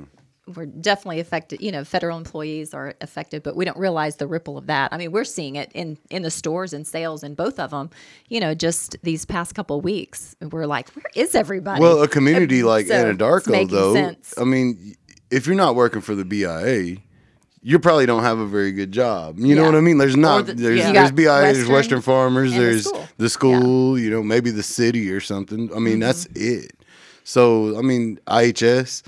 we're 0.56 0.68
definitely 0.68 1.20
affected. 1.20 1.60
You 1.62 1.72
know, 1.72 1.84
federal 1.84 2.18
employees 2.20 2.74
are 2.76 2.94
affected, 3.02 3.42
but 3.42 3.56
we 3.56 3.66
don't 3.66 3.78
realize 3.78 4.18
the 4.18 4.28
ripple 4.28 4.60
of 4.60 4.68
that. 4.68 4.94
I 4.94 4.98
mean, 4.98 5.12
we're 5.12 5.24
seeing 5.24 5.56
it 5.56 5.72
in 5.74 5.98
in 6.12 6.22
the 6.22 6.30
stores 6.30 6.72
and 6.72 6.86
sales 6.86 7.24
in 7.24 7.34
both 7.34 7.60
of 7.60 7.72
them. 7.72 7.90
You 8.30 8.40
know, 8.40 8.54
just 8.54 8.96
these 9.02 9.26
past 9.26 9.56
couple 9.56 9.82
weeks, 9.82 10.36
we're 10.52 10.68
like, 10.68 10.90
where 10.92 11.06
is 11.16 11.34
everybody? 11.34 11.82
Well, 11.82 12.04
a 12.04 12.08
community 12.08 12.62
like 12.62 12.86
so 12.88 12.94
Anadarko, 13.14 13.70
though, 13.70 13.94
sense. 13.96 14.36
I 14.38 14.44
mean, 14.44 14.96
if 15.32 15.48
you're 15.48 15.56
not 15.56 15.74
working 15.76 16.02
for 16.02 16.14
the 16.14 16.24
BIA, 16.26 16.98
you 17.64 17.80
probably 17.80 18.06
don't 18.06 18.22
have 18.22 18.38
a 18.38 18.46
very 18.46 18.72
good 18.72 18.92
job. 18.92 19.40
You 19.40 19.56
know 19.56 19.64
what 19.66 19.74
I 19.74 19.82
mean? 19.82 19.98
There's 19.98 20.16
not 20.16 20.46
the- 20.46 20.54
there's 20.54 20.78
yeah. 20.80 20.92
There's 20.92 21.12
BIA, 21.12 21.42
there's 21.42 21.58
Western 21.58 21.74
Western 21.74 22.02
Farmers, 22.02 22.52
and 22.52 22.62
the 22.62 22.66
there's 22.66 22.86
school. 22.86 23.08
the 23.18 23.30
school, 23.30 23.98
you 23.98 24.12
know, 24.12 24.22
maybe 24.22 24.52
the 24.52 24.62
city 24.62 25.10
or 25.10 25.20
something. 25.22 25.72
I 25.76 25.80
mean, 25.80 26.00
that's 26.00 26.28
Mm-hmm. 26.28 26.66
it. 26.66 26.72
So 27.26 27.78
I 27.78 27.82
mean, 27.82 28.20
IHS. 28.28 29.04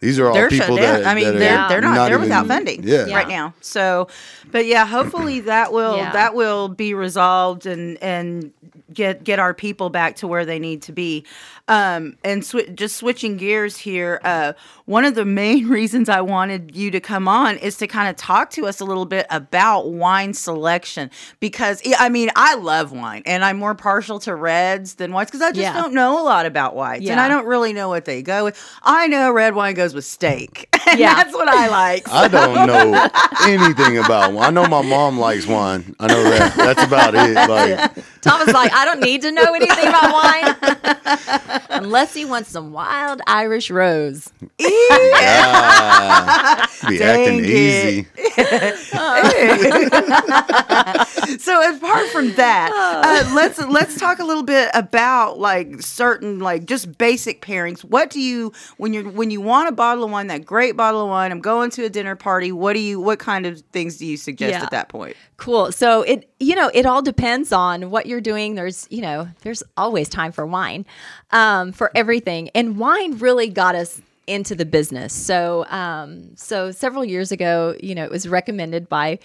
These 0.00 0.18
are 0.18 0.26
all 0.26 0.34
they're 0.34 0.48
people 0.48 0.76
shut 0.78 1.02
that 1.02 1.06
I 1.06 1.14
mean, 1.14 1.26
that 1.26 1.38
they're 1.38 1.58
are 1.58 1.68
they're 1.68 1.80
not, 1.80 1.94
they're 2.06 2.14
even- 2.14 2.22
without 2.22 2.48
funding 2.48 2.82
Yeah. 2.82 3.06
Yeah. 3.06 3.14
right 3.16 3.28
now. 3.28 3.54
So, 3.60 4.08
but 4.50 4.66
yeah, 4.66 4.84
hopefully 4.84 5.38
that 5.40 5.72
will 5.72 5.96
Yeah. 5.96 6.10
that 6.12 6.34
will 6.34 6.66
be 6.68 6.92
resolved 6.92 7.66
and 7.66 8.02
and 8.02 8.52
get 8.92 9.22
get 9.22 9.38
our 9.38 9.54
people 9.54 9.90
back 9.90 10.16
to 10.16 10.26
where 10.26 10.44
they 10.44 10.58
need 10.58 10.82
to 10.82 10.92
be. 10.92 11.24
Um, 11.68 12.16
and 12.24 12.44
sw- 12.44 12.68
just 12.74 12.96
switching 12.96 13.36
gears 13.36 13.76
here, 13.76 14.20
uh, 14.24 14.52
one 14.84 15.04
of 15.04 15.14
the 15.14 15.24
main 15.24 15.68
reasons 15.70 16.08
I 16.08 16.20
wanted 16.20 16.74
you 16.74 16.90
to 16.90 17.00
come 17.00 17.28
on 17.28 17.56
is 17.58 17.76
to 17.78 17.86
kind 17.86 18.08
of 18.10 18.16
talk 18.16 18.50
to 18.50 18.66
us 18.66 18.80
a 18.80 18.84
little 18.84 19.06
bit 19.06 19.26
about 19.30 19.90
wine 19.92 20.34
selection 20.34 21.08
because 21.38 21.80
I 21.98 22.08
mean 22.08 22.30
I 22.34 22.56
love 22.56 22.90
wine 22.92 23.22
and 23.26 23.44
I'm 23.44 23.58
more 23.58 23.76
partial 23.76 24.18
to 24.20 24.34
reds 24.34 24.94
than 24.96 25.12
whites 25.12 25.30
because 25.30 25.40
I 25.40 25.50
just 25.50 25.60
Yeah. 25.60 25.72
don't 25.74 25.94
know 25.94 26.20
a 26.20 26.24
lot 26.24 26.46
about 26.46 26.74
whites 26.74 27.08
and 27.08 27.20
I 27.20 27.28
don't 27.28 27.46
really 27.46 27.72
know 27.72 27.88
what 27.88 28.06
they 28.06 28.22
go 28.22 28.44
with. 28.44 28.60
I 28.82 29.06
know 29.06 29.30
red 29.30 29.54
wine 29.54 29.74
goes 29.74 29.94
with 29.94 30.04
steak. 30.04 30.68
And 30.84 30.98
Yeah. 30.98 31.14
that's 31.14 31.32
what 31.32 31.46
I 31.48 31.68
like. 31.68 32.08
I 32.10 32.26
don't 32.26 32.66
know 32.66 33.08
anything 33.46 33.98
about 33.98 34.32
wine. 34.32 34.44
I 34.48 34.50
know 34.50 34.66
my 34.68 34.82
mom 34.82 35.16
likes 35.16 35.46
wine. 35.46 35.94
I 36.00 36.08
know 36.08 36.22
that. 36.24 36.56
That's 36.56 36.82
about 36.82 37.14
it. 37.14 37.36
Like, 37.48 38.04
Tom 38.20 38.44
was 38.44 38.52
like, 38.52 38.72
I 38.74 38.84
don't 38.84 39.00
need 39.00 39.22
to 39.22 39.30
know 39.30 39.54
anything 39.54 39.86
about 39.86 40.12
wine 40.12 41.51
unless 41.70 42.14
he 42.14 42.24
wants 42.24 42.50
some 42.50 42.72
wild 42.72 43.20
Irish 43.26 43.70
rose. 43.70 44.30
ah, 44.62 46.70
be 46.88 47.02
acting 47.02 47.38
it. 47.40 47.46
easy. 47.46 48.06
so 51.38 51.76
apart 51.76 52.06
from 52.08 52.32
that, 52.34 52.70
uh, 52.72 53.34
let's 53.34 53.58
let's 53.66 53.98
talk 53.98 54.18
a 54.18 54.24
little 54.24 54.42
bit 54.42 54.70
about 54.74 55.38
like 55.38 55.80
certain 55.82 56.38
like 56.38 56.66
just 56.66 56.96
basic 56.98 57.42
pairings. 57.42 57.80
What 57.82 58.10
do 58.10 58.20
you 58.20 58.52
when 58.76 58.92
you're 58.92 59.08
when 59.08 59.30
you 59.30 59.40
want 59.40 59.68
a 59.68 59.72
bottle 59.72 60.04
of 60.04 60.10
wine, 60.10 60.26
that 60.28 60.44
great 60.44 60.76
bottle 60.76 61.02
of 61.02 61.08
wine? 61.08 61.32
I'm 61.32 61.40
going 61.40 61.70
to 61.70 61.84
a 61.84 61.90
dinner 61.90 62.16
party. 62.16 62.52
What 62.52 62.74
do 62.74 62.80
you 62.80 63.00
what 63.00 63.18
kind 63.18 63.46
of 63.46 63.60
things 63.72 63.96
do 63.98 64.06
you 64.06 64.16
suggest 64.16 64.52
Yeah. 64.52 64.62
at 64.64 64.70
that 64.70 64.88
point? 64.88 65.16
Cool. 65.42 65.72
So 65.72 66.02
it 66.02 66.30
you 66.38 66.54
know 66.54 66.70
it 66.72 66.86
all 66.86 67.02
depends 67.02 67.50
on 67.50 67.90
what 67.90 68.06
you're 68.06 68.20
doing. 68.20 68.54
There's 68.54 68.86
you 68.90 69.02
know 69.02 69.26
there's 69.40 69.64
always 69.76 70.08
time 70.08 70.30
for 70.30 70.46
wine, 70.46 70.86
um, 71.32 71.72
for 71.72 71.90
everything, 71.96 72.48
and 72.50 72.78
wine 72.78 73.18
really 73.18 73.48
got 73.48 73.74
us 73.74 74.00
into 74.28 74.54
the 74.54 74.64
business. 74.64 75.12
So 75.12 75.66
um, 75.66 76.36
so 76.36 76.70
several 76.70 77.04
years 77.04 77.32
ago, 77.32 77.74
you 77.82 77.92
know, 77.92 78.04
it 78.04 78.10
was 78.12 78.28
recommended 78.28 78.88
by 78.88 79.18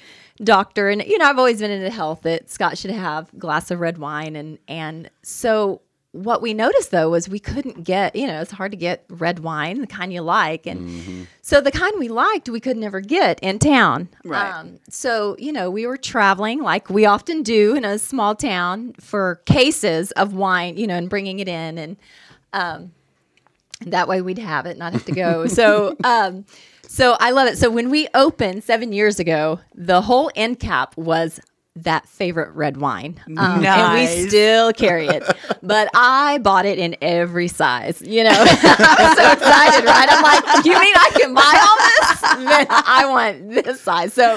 doctor, 0.43 0.89
and 0.89 1.03
you 1.03 1.19
know 1.19 1.25
I've 1.25 1.37
always 1.37 1.59
been 1.59 1.69
into 1.69 1.91
health 1.91 2.23
that 2.23 2.49
Scott 2.49 2.79
should 2.79 2.89
have 2.89 3.29
glass 3.37 3.69
of 3.69 3.79
red 3.79 3.99
wine, 3.99 4.35
and 4.35 4.57
and 4.67 5.11
so 5.21 5.81
what 6.23 6.41
we 6.41 6.53
noticed 6.53 6.91
though 6.91 7.09
was 7.09 7.29
we 7.29 7.39
couldn't 7.39 7.83
get 7.83 8.15
you 8.15 8.25
know 8.25 8.41
it's 8.41 8.51
hard 8.51 8.71
to 8.71 8.77
get 8.77 9.05
red 9.09 9.39
wine 9.39 9.79
the 9.81 9.87
kind 9.87 10.11
you 10.11 10.21
like 10.21 10.65
and 10.65 11.27
so 11.41 11.61
the 11.61 11.71
kind 11.71 11.93
we 11.99 12.07
liked 12.07 12.49
we 12.49 12.59
could 12.59 12.77
never 12.77 12.99
get 13.01 13.39
in 13.41 13.59
town. 13.59 14.09
Right. 14.25 14.51
um, 14.51 14.79
so 14.89 15.35
you 15.37 15.51
know 15.51 15.69
we 15.69 15.85
were 15.85 15.97
traveling 15.97 16.61
like 16.61 16.89
we 16.89 17.05
often 17.05 17.43
do 17.43 17.75
in 17.75 17.85
a 17.85 17.99
small 17.99 18.35
town 18.35 18.93
for 18.99 19.41
cases 19.45 20.11
of 20.11 20.33
wine 20.33 20.77
you 20.77 20.87
know 20.87 20.95
and 20.95 21.09
bringing 21.09 21.39
it 21.39 21.47
in 21.47 21.77
and 21.77 21.97
um, 22.53 22.91
that 23.85 24.07
way 24.07 24.21
we'd 24.21 24.39
have 24.39 24.65
it 24.65 24.77
not 24.77 24.93
have 24.93 25.05
to 25.05 25.11
go. 25.11 25.45
So 25.57 25.95
um, 26.03 26.45
so 26.89 27.17
i 27.19 27.31
love 27.31 27.47
it. 27.49 27.57
So 27.57 27.69
when 27.69 27.89
we 27.89 28.07
opened 28.13 28.63
seven 28.63 28.91
years 28.93 29.19
ago 29.19 29.59
the 29.75 30.01
whole 30.01 30.31
end 30.35 30.59
cap 30.59 30.97
was 30.97 31.39
that 31.83 32.07
favorite 32.07 32.51
red 32.53 32.77
wine. 32.77 33.19
Um, 33.37 33.65
and 33.65 33.93
we 33.93 34.27
still 34.27 34.73
carry 34.73 35.07
it. 35.07 35.23
But 35.61 35.89
i 35.93 36.37
bought 36.39 36.65
it 36.65 36.79
in 36.79 36.95
every 37.01 37.47
size 37.47 38.01
you 38.01 38.23
know. 38.23 38.31
I'm 38.35 39.15
so 39.15 39.31
excited 39.31 39.85
right? 39.85 40.07
I'm 40.09 40.23
like 40.23 40.65
you 40.65 40.73
mean 40.73 40.95
i 40.95 41.09
can 41.19 41.33
buy 41.33 41.57
all 41.61 41.77
this? 41.77 42.45
Man, 42.45 42.67
i 42.69 43.05
want 43.07 43.49
this 43.49 43.81
size. 43.81 44.13
So 44.13 44.33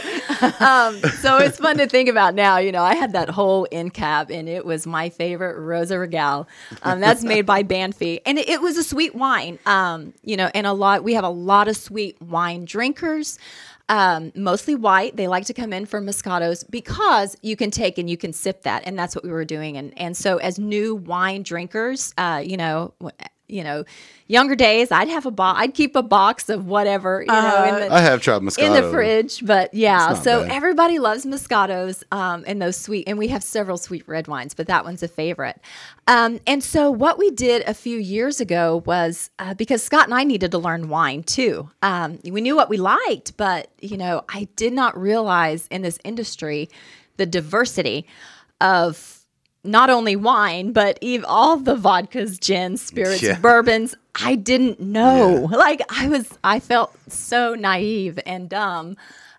um, 0.61 1.00
so 1.20 1.38
it's 1.38 1.59
fun 1.59 1.79
to 1.79 1.87
think 1.87 2.09
about 2.09 2.35
now 2.35 2.59
you 2.59 2.72
know. 2.72 2.83
I 2.83 2.94
had 2.94 3.12
that 3.12 3.31
whole 3.31 3.66
end 3.72 3.94
cap 3.94 4.31
and 4.31 4.48
it 4.48 4.64
was 4.64 4.87
my 4.87 5.09
favorite 5.09 5.59
rosa 5.59 5.98
regal. 5.98 6.48
Um, 6.83 7.00
that's 7.00 7.22
made 7.22 7.46
by 7.46 7.62
banfi 7.62 8.20
and 8.26 8.38
it, 8.38 8.48
it 8.48 8.61
was 8.61 8.76
a 8.76 8.85
sweet 8.85 9.14
wine 9.14 9.59
um, 9.66 10.14
you 10.22 10.37
know 10.37 10.50
and 10.55 10.66
a 10.66 10.72
lot 10.72 11.05
we 11.05 11.14
have 11.14 11.24
a 11.24 11.31
lot 11.31 11.68
of 11.68 11.76
sweet 11.76 12.20
wine 12.20 12.64
drinkers 12.64 13.38
um, 13.90 14.31
mostly 14.37 14.76
white. 14.76 15.16
They 15.16 15.26
like 15.26 15.44
to 15.46 15.55
come 15.55 15.72
in 15.72 15.85
for 15.85 16.00
Moscatos 16.00 16.64
because 16.70 17.37
you 17.42 17.57
can 17.57 17.70
take 17.72 17.98
and 17.98 18.09
you 18.09 18.16
can 18.16 18.33
sip 18.33 18.62
that, 18.62 18.85
and 18.87 18.98
that's 18.98 19.14
what 19.14 19.24
we 19.24 19.31
were 19.31 19.44
doing. 19.44 19.76
And 19.76 19.92
and 19.98 20.16
so 20.16 20.38
as 20.38 20.59
new 20.59 20.94
wine 20.94 21.42
drinkers, 21.42 22.14
uh, 22.16 22.40
you 22.42 22.57
know, 22.57 22.94
you 23.50 23.64
know, 23.64 23.84
younger 24.26 24.54
days, 24.54 24.92
I'd 24.92 25.08
have 25.08 25.26
a 25.26 25.30
box. 25.30 25.60
I'd 25.60 25.74
keep 25.74 25.96
a 25.96 26.02
box 26.02 26.48
of 26.48 26.66
whatever, 26.66 27.20
you 27.20 27.32
know, 27.32 27.64
in 27.64 27.74
the, 27.88 27.92
I 27.92 28.00
have 28.00 28.22
tried 28.22 28.42
Moscato. 28.42 28.66
in 28.66 28.72
the 28.72 28.90
fridge. 28.90 29.44
But 29.44 29.74
yeah, 29.74 30.14
so 30.14 30.42
bad. 30.42 30.52
everybody 30.52 30.98
loves 30.98 31.26
Moscatos 31.26 32.04
um, 32.12 32.44
and 32.46 32.62
those 32.62 32.76
sweet, 32.76 33.08
and 33.08 33.18
we 33.18 33.28
have 33.28 33.42
several 33.42 33.76
sweet 33.76 34.06
red 34.06 34.28
wines, 34.28 34.54
but 34.54 34.68
that 34.68 34.84
one's 34.84 35.02
a 35.02 35.08
favorite. 35.08 35.60
Um, 36.06 36.40
and 36.46 36.62
so 36.62 36.90
what 36.90 37.18
we 37.18 37.30
did 37.30 37.62
a 37.66 37.74
few 37.74 37.98
years 37.98 38.40
ago 38.40 38.82
was 38.86 39.30
uh, 39.38 39.54
because 39.54 39.82
Scott 39.82 40.04
and 40.04 40.14
I 40.14 40.24
needed 40.24 40.52
to 40.52 40.58
learn 40.58 40.88
wine 40.88 41.22
too. 41.22 41.70
Um, 41.82 42.18
we 42.24 42.40
knew 42.40 42.54
what 42.54 42.68
we 42.68 42.76
liked, 42.76 43.36
but 43.36 43.70
you 43.80 43.96
know, 43.96 44.24
I 44.28 44.48
did 44.56 44.72
not 44.72 44.96
realize 44.96 45.66
in 45.68 45.82
this 45.82 45.98
industry 46.04 46.68
the 47.16 47.26
diversity 47.26 48.06
of 48.60 49.19
not 49.64 49.90
only 49.90 50.16
wine, 50.16 50.73
but 50.73 50.99
even 51.01 51.25
all 51.27 51.57
the 51.57 51.77
vodkas, 51.77 52.40
gins, 52.40 52.81
spirits, 52.83 53.23
Yeah. 53.23 53.38
bourbons. 53.38 53.94
I 54.14 54.35
didn't 54.37 54.81
know. 54.81 55.49
Like 55.51 55.83
I 55.90 56.09
was, 56.09 56.38
I 56.42 56.61
felt 56.61 56.96
so 57.11 57.55
naive 57.55 58.18
and 58.27 58.49
dumb. 58.49 58.96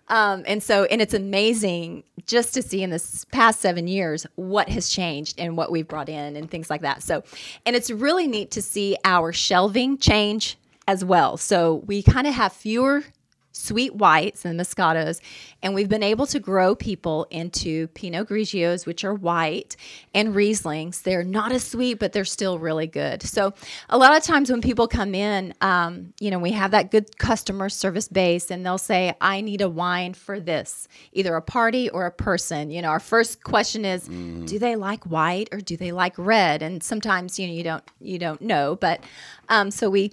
Um, 0.08 0.44
and 0.46 0.62
so, 0.62 0.84
and 0.84 1.00
it's 1.00 1.14
amazing 1.14 2.04
just 2.26 2.54
to 2.54 2.62
see 2.62 2.82
in 2.82 2.90
this 2.90 3.24
past 3.32 3.60
seven 3.60 3.88
years 3.88 4.26
what 4.36 4.68
has 4.68 4.88
changed 4.88 5.40
and 5.40 5.56
what 5.56 5.72
we've 5.72 5.88
brought 5.88 6.08
in 6.08 6.36
and 6.36 6.50
things 6.50 6.68
like 6.70 6.82
that. 6.82 7.02
So, 7.02 7.24
and 7.66 7.74
it's 7.74 7.90
really 7.90 8.26
neat 8.26 8.50
to 8.52 8.62
see 8.62 8.96
our 9.04 9.32
shelving 9.32 9.96
change 9.98 10.58
as 10.86 11.04
well. 11.04 11.36
So 11.36 11.76
we 11.86 12.02
kind 12.02 12.26
of 12.26 12.34
have 12.34 12.52
fewer 12.52 13.04
sweet 13.52 13.94
whites 13.94 14.44
and 14.44 14.58
Moscatos, 14.58 15.20
and 15.62 15.74
we've 15.74 15.88
been 15.88 16.02
able 16.02 16.26
to 16.26 16.40
grow 16.40 16.74
people 16.74 17.26
into 17.30 17.86
Pinot 17.88 18.28
Grigios, 18.28 18.86
which 18.86 19.04
are 19.04 19.14
white, 19.14 19.76
and 20.14 20.34
Rieslings. 20.34 21.02
They're 21.02 21.22
not 21.22 21.52
as 21.52 21.62
sweet, 21.62 21.98
but 21.98 22.12
they're 22.12 22.24
still 22.24 22.58
really 22.58 22.86
good. 22.86 23.22
So 23.22 23.54
a 23.88 23.98
lot 23.98 24.16
of 24.16 24.22
times 24.22 24.50
when 24.50 24.60
people 24.60 24.88
come 24.88 25.14
in, 25.14 25.54
um, 25.60 26.12
you 26.18 26.30
know, 26.30 26.38
we 26.38 26.52
have 26.52 26.72
that 26.72 26.90
good 26.90 27.16
customer 27.18 27.68
service 27.68 28.08
base, 28.08 28.50
and 28.50 28.64
they'll 28.64 28.78
say, 28.78 29.14
"I 29.20 29.40
need 29.40 29.60
a 29.60 29.68
wine 29.68 30.14
for 30.14 30.40
this, 30.40 30.88
either 31.12 31.36
a 31.36 31.42
party 31.42 31.88
or 31.90 32.06
a 32.06 32.10
person." 32.12 32.70
You 32.70 32.82
know, 32.82 32.88
our 32.88 33.00
first 33.00 33.44
question 33.44 33.84
is, 33.84 34.08
mm. 34.08 34.46
"Do 34.46 34.58
they 34.58 34.76
like 34.76 35.04
white 35.04 35.48
or 35.52 35.60
do 35.60 35.76
they 35.76 35.92
like 35.92 36.14
red?" 36.16 36.62
And 36.62 36.82
sometimes 36.82 37.38
you 37.38 37.46
know 37.46 37.52
you 37.52 37.64
don't 37.64 37.84
you 38.00 38.18
don't 38.18 38.40
know, 38.40 38.76
but 38.76 39.04
um, 39.48 39.70
so 39.70 39.90
we 39.90 40.12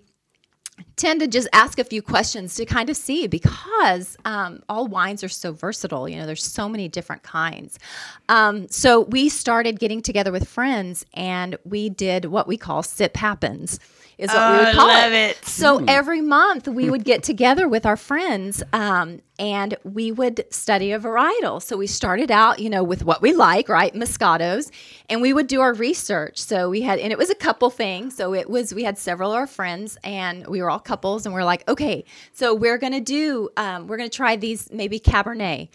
tend 0.95 1.19
to 1.21 1.27
just 1.27 1.47
ask 1.53 1.79
a 1.79 1.83
few 1.83 2.01
questions 2.01 2.55
to 2.55 2.65
kind 2.65 2.89
of 2.89 2.97
see 2.97 3.27
because 3.27 4.17
um, 4.25 4.61
all 4.67 4.87
wines 4.87 5.23
are 5.23 5.29
so 5.29 5.51
versatile. 5.51 6.07
You 6.09 6.17
know, 6.17 6.25
there's 6.25 6.43
so 6.43 6.67
many 6.67 6.87
different 6.87 7.23
kinds. 7.23 7.79
Um, 8.27 8.67
so 8.69 9.01
we 9.01 9.29
started 9.29 9.79
getting 9.79 10.01
together 10.01 10.31
with 10.31 10.47
friends 10.47 11.05
and 11.13 11.57
we 11.63 11.89
did 11.89 12.25
what 12.25 12.47
we 12.47 12.57
call 12.57 12.83
Sip 12.83 13.15
Happens 13.17 13.79
is 14.19 14.27
what 14.27 14.37
oh, 14.37 14.51
we 14.51 14.57
would 14.57 14.67
oh, 14.67 14.73
call 14.73 14.87
love 14.87 15.13
it. 15.13 15.37
it. 15.37 15.45
So 15.45 15.79
mm. 15.79 15.85
every 15.87 16.19
month 16.19 16.67
we 16.67 16.89
would 16.89 17.05
get 17.05 17.23
together 17.23 17.69
with 17.69 17.85
our 17.85 17.95
friends 17.95 18.61
um, 18.73 19.21
and 19.39 19.77
we 19.85 20.11
would 20.11 20.45
study 20.49 20.91
a 20.91 20.99
varietal. 20.99 21.63
So 21.63 21.77
we 21.77 21.87
started 21.87 22.29
out, 22.29 22.59
you 22.59 22.69
know, 22.69 22.83
with 22.83 23.05
what 23.05 23.21
we 23.21 23.31
like, 23.31 23.69
right? 23.69 23.93
Moscatos, 23.93 24.71
and 25.09 25.21
we 25.21 25.31
would 25.31 25.47
do 25.47 25.61
our 25.61 25.73
research. 25.73 26.37
So 26.37 26.69
we 26.69 26.81
had, 26.81 26.99
and 26.99 27.13
it 27.13 27.17
was 27.17 27.29
a 27.29 27.35
couple 27.35 27.69
things. 27.69 28.13
So 28.13 28.33
it 28.33 28.49
was, 28.49 28.73
we 28.73 28.83
had 28.83 28.97
several 28.97 29.31
of 29.31 29.37
our 29.37 29.47
friends 29.47 29.97
and 30.03 30.45
we 30.47 30.61
were 30.61 30.69
all 30.69 30.79
couples 30.79 31.25
and 31.25 31.33
we 31.33 31.39
are 31.39 31.45
like, 31.45 31.67
okay, 31.69 32.03
so 32.33 32.53
we're 32.53 32.77
going 32.77 32.93
to 32.93 32.99
do, 32.99 33.49
um, 33.55 33.87
we're 33.87 33.97
going 33.97 34.09
to 34.09 34.15
try 34.15 34.35
these 34.35 34.69
maybe 34.69 34.99
Cabernet. 34.99 35.69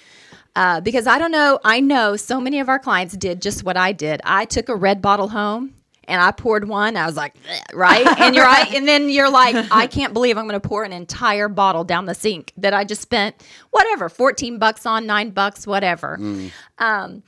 Uh, 0.55 0.81
because 0.81 1.07
I 1.07 1.19
don't 1.19 1.33
know, 1.33 1.59
I 1.65 1.81
know 1.81 2.15
so 2.15 2.41
many 2.41 2.61
of 2.61 2.69
our 2.69 2.79
clients 2.79 3.17
did 3.17 3.43
just 3.43 3.65
what 3.65 3.77
I 3.77 3.91
did. 3.93 4.21
I 4.23 4.45
took 4.45 4.69
a 4.69 4.77
red 4.77 5.03
bottle 5.03 5.29
home 5.29 5.75
and 6.09 6.21
I 6.21 6.31
poured 6.31 6.69
one. 6.69 6.97
I 6.97 7.07
was 7.07 7.17
like, 7.17 7.35
right, 7.73 8.07
and 8.19 8.35
you're 8.35 8.45
right, 8.45 8.73
and 8.75 8.87
then 8.87 9.09
you're 9.09 9.31
like, 9.31 9.55
I 9.71 9.87
can't 9.87 10.13
believe 10.13 10.39
I'm 10.39 10.49
going 10.49 10.61
to 10.61 10.69
pour 10.69 10.85
an 10.85 10.93
entire 10.93 11.49
bottle 11.49 11.85
down 11.85 12.07
the 12.07 12.15
sink 12.15 12.53
that 12.57 12.75
I 12.75 12.85
just 12.85 13.03
spent 13.03 13.37
whatever, 13.71 14.09
fourteen 14.09 14.59
bucks 14.59 14.87
on, 14.87 15.07
nine 15.07 15.31
bucks, 15.31 15.67
whatever. 15.67 16.19
Mm. 16.21 16.51
Um, 16.79 17.23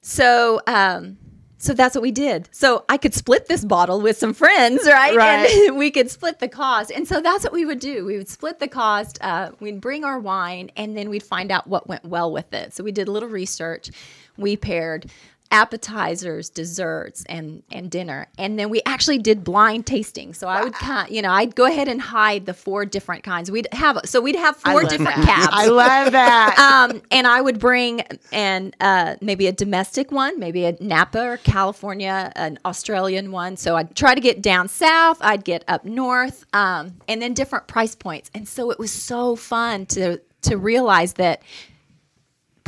so. 0.00 0.60
Um, 0.66 1.18
so 1.60 1.74
that's 1.74 1.94
what 1.94 2.00
we 2.00 2.10
did. 2.10 2.48
So 2.52 2.86
I 2.88 2.96
could 2.96 3.12
split 3.12 3.46
this 3.46 3.66
bottle 3.66 4.00
with 4.00 4.16
some 4.16 4.32
friends, 4.32 4.80
right? 4.86 5.14
Right. 5.14 5.46
And 5.68 5.76
we 5.76 5.90
could 5.90 6.10
split 6.10 6.38
the 6.38 6.48
cost. 6.48 6.90
And 6.90 7.06
so 7.06 7.20
that's 7.20 7.44
what 7.44 7.52
we 7.52 7.66
would 7.66 7.80
do. 7.80 8.06
We 8.06 8.16
would 8.16 8.30
split 8.30 8.60
the 8.60 8.66
cost. 8.66 9.18
Uh, 9.20 9.50
we'd 9.60 9.78
bring 9.78 10.02
our 10.02 10.18
wine, 10.18 10.70
and 10.74 10.96
then 10.96 11.10
we'd 11.10 11.22
find 11.22 11.52
out 11.52 11.66
what 11.66 11.86
went 11.86 12.06
well 12.06 12.32
with 12.32 12.54
it. 12.54 12.72
So 12.72 12.82
we 12.82 12.92
did 12.92 13.08
a 13.08 13.12
little 13.12 13.28
research. 13.28 13.90
We 14.38 14.56
paired 14.56 15.10
appetizers, 15.50 16.48
desserts, 16.48 17.24
and 17.28 17.62
and 17.70 17.90
dinner. 17.90 18.28
And 18.38 18.58
then 18.58 18.70
we 18.70 18.82
actually 18.86 19.18
did 19.18 19.42
blind 19.44 19.86
tasting. 19.86 20.32
So 20.34 20.48
I 20.48 20.62
would 20.62 20.74
kind, 20.74 21.10
you 21.10 21.22
know, 21.22 21.30
I'd 21.30 21.54
go 21.54 21.66
ahead 21.66 21.88
and 21.88 22.00
hide 22.00 22.46
the 22.46 22.54
four 22.54 22.84
different 22.84 23.24
kinds. 23.24 23.50
We'd 23.50 23.68
have 23.72 23.98
so 24.04 24.20
we'd 24.20 24.36
have 24.36 24.56
four 24.56 24.82
different 24.84 25.16
that. 25.16 25.24
cabs. 25.24 25.48
I 25.50 25.66
love 25.66 26.12
that. 26.12 26.58
um, 26.58 27.02
and 27.10 27.26
I 27.26 27.40
would 27.40 27.58
bring 27.58 28.02
and 28.32 28.74
uh, 28.80 29.16
maybe 29.20 29.46
a 29.46 29.52
domestic 29.52 30.12
one, 30.12 30.38
maybe 30.38 30.64
a 30.64 30.76
Napa 30.80 31.20
or 31.20 31.36
California, 31.38 32.32
an 32.36 32.58
Australian 32.64 33.32
one. 33.32 33.56
So 33.56 33.76
I'd 33.76 33.94
try 33.96 34.14
to 34.14 34.20
get 34.20 34.42
down 34.42 34.68
south. 34.68 35.18
I'd 35.20 35.44
get 35.44 35.64
up 35.68 35.84
north, 35.84 36.44
um, 36.52 36.94
and 37.08 37.20
then 37.20 37.34
different 37.34 37.66
price 37.66 37.94
points. 37.94 38.30
And 38.34 38.48
so 38.48 38.70
it 38.70 38.78
was 38.78 38.92
so 38.92 39.36
fun 39.36 39.86
to 39.86 40.20
to 40.42 40.56
realize 40.56 41.14
that 41.14 41.42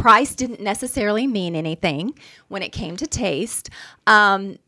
price 0.03 0.35
didn't 0.35 0.61
necessarily 0.61 1.29
mean 1.29 1.55
anything 1.55 2.12
when 2.49 2.61
it 2.61 2.71
came 2.73 2.97
to 2.97 3.07
taste. 3.07 3.71
Um, 4.09 4.59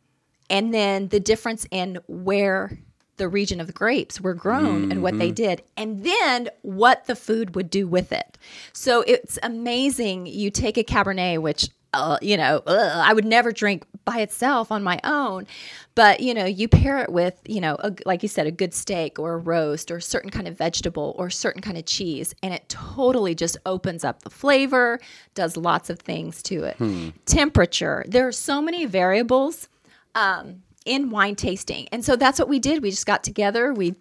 and 0.48 0.72
then 0.72 1.08
the 1.08 1.18
difference 1.18 1.66
in 1.72 1.98
where 2.06 2.78
the 3.16 3.28
region 3.28 3.60
of 3.60 3.66
the 3.66 3.72
grapes 3.72 4.20
were 4.20 4.34
grown 4.34 4.82
mm-hmm. 4.82 4.92
and 4.92 5.02
what 5.02 5.18
they 5.18 5.28
mm-hmm. 5.28 5.34
did, 5.34 5.62
and 5.76 6.04
then 6.04 6.50
what 6.62 7.06
the 7.06 7.16
food 7.16 7.56
would 7.56 7.68
do 7.68 7.88
with 7.88 8.12
it. 8.12 8.38
So 8.72 9.02
it's 9.08 9.36
amazing. 9.42 10.26
You 10.26 10.52
take 10.52 10.78
a 10.78 10.84
Cabernet, 10.84 11.42
which 11.42 11.68
uh, 11.94 12.18
you 12.20 12.36
know, 12.36 12.62
I 12.66 13.12
would 13.12 13.24
never 13.24 13.52
drink 13.52 13.84
by 14.04 14.18
itself 14.20 14.70
on 14.70 14.82
my 14.82 15.00
own. 15.04 15.46
But, 15.94 16.20
you 16.20 16.34
know, 16.34 16.44
you 16.44 16.68
pair 16.68 16.98
it 16.98 17.10
with, 17.10 17.40
you 17.46 17.60
know, 17.60 17.76
a, 17.78 17.94
like 18.04 18.22
you 18.22 18.28
said, 18.28 18.46
a 18.46 18.50
good 18.50 18.74
steak 18.74 19.18
or 19.18 19.34
a 19.34 19.38
roast 19.38 19.90
or 19.90 19.96
a 19.98 20.02
certain 20.02 20.30
kind 20.30 20.48
of 20.48 20.58
vegetable 20.58 21.14
or 21.16 21.28
a 21.28 21.32
certain 21.32 21.62
kind 21.62 21.78
of 21.78 21.86
cheese. 21.86 22.34
And 22.42 22.52
it 22.52 22.68
totally 22.68 23.34
just 23.34 23.56
opens 23.64 24.04
up 24.04 24.22
the 24.22 24.30
flavor, 24.30 25.00
does 25.34 25.56
lots 25.56 25.90
of 25.90 26.00
things 26.00 26.42
to 26.44 26.64
it. 26.64 26.76
Hmm. 26.76 27.10
Temperature. 27.26 28.04
There 28.08 28.26
are 28.26 28.32
so 28.32 28.60
many 28.60 28.84
variables 28.86 29.68
um, 30.14 30.62
in 30.84 31.10
wine 31.10 31.36
tasting. 31.36 31.88
And 31.92 32.04
so 32.04 32.16
that's 32.16 32.38
what 32.38 32.48
we 32.48 32.58
did. 32.58 32.82
We 32.82 32.90
just 32.90 33.06
got 33.06 33.22
together. 33.22 33.72
We 33.72 33.94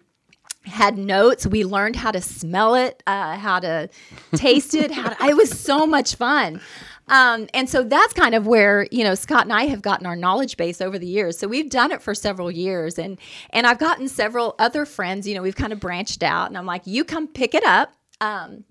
had 0.64 0.98
notes. 0.98 1.46
We 1.46 1.64
learned 1.64 1.96
how 1.96 2.10
to 2.10 2.20
smell 2.20 2.74
it, 2.74 3.02
uh, 3.06 3.36
how 3.36 3.60
to 3.60 3.88
taste 4.34 4.74
it. 4.74 4.90
How 4.90 5.10
to, 5.10 5.24
it 5.26 5.36
was 5.36 5.56
so 5.58 5.86
much 5.86 6.16
fun. 6.16 6.60
Um, 7.08 7.48
and 7.52 7.68
so 7.68 7.82
that's 7.82 8.12
kind 8.14 8.34
of 8.34 8.46
where 8.46 8.86
you 8.90 9.04
know 9.04 9.14
Scott 9.14 9.42
and 9.44 9.52
I 9.52 9.64
have 9.64 9.82
gotten 9.82 10.06
our 10.06 10.16
knowledge 10.16 10.56
base 10.56 10.80
over 10.80 10.98
the 10.98 11.06
years. 11.06 11.38
So 11.38 11.48
we've 11.48 11.70
done 11.70 11.92
it 11.92 12.02
for 12.02 12.14
several 12.14 12.50
years, 12.50 12.98
and 12.98 13.18
and 13.50 13.66
I've 13.66 13.78
gotten 13.78 14.08
several 14.08 14.54
other 14.58 14.84
friends. 14.86 15.28
You 15.28 15.34
know, 15.34 15.42
we've 15.42 15.56
kind 15.56 15.72
of 15.72 15.80
branched 15.80 16.22
out, 16.22 16.48
and 16.48 16.56
I'm 16.56 16.66
like, 16.66 16.86
you 16.86 17.04
come 17.04 17.28
pick 17.28 17.54
it 17.54 17.64
up. 17.64 17.92
Um, 18.20 18.64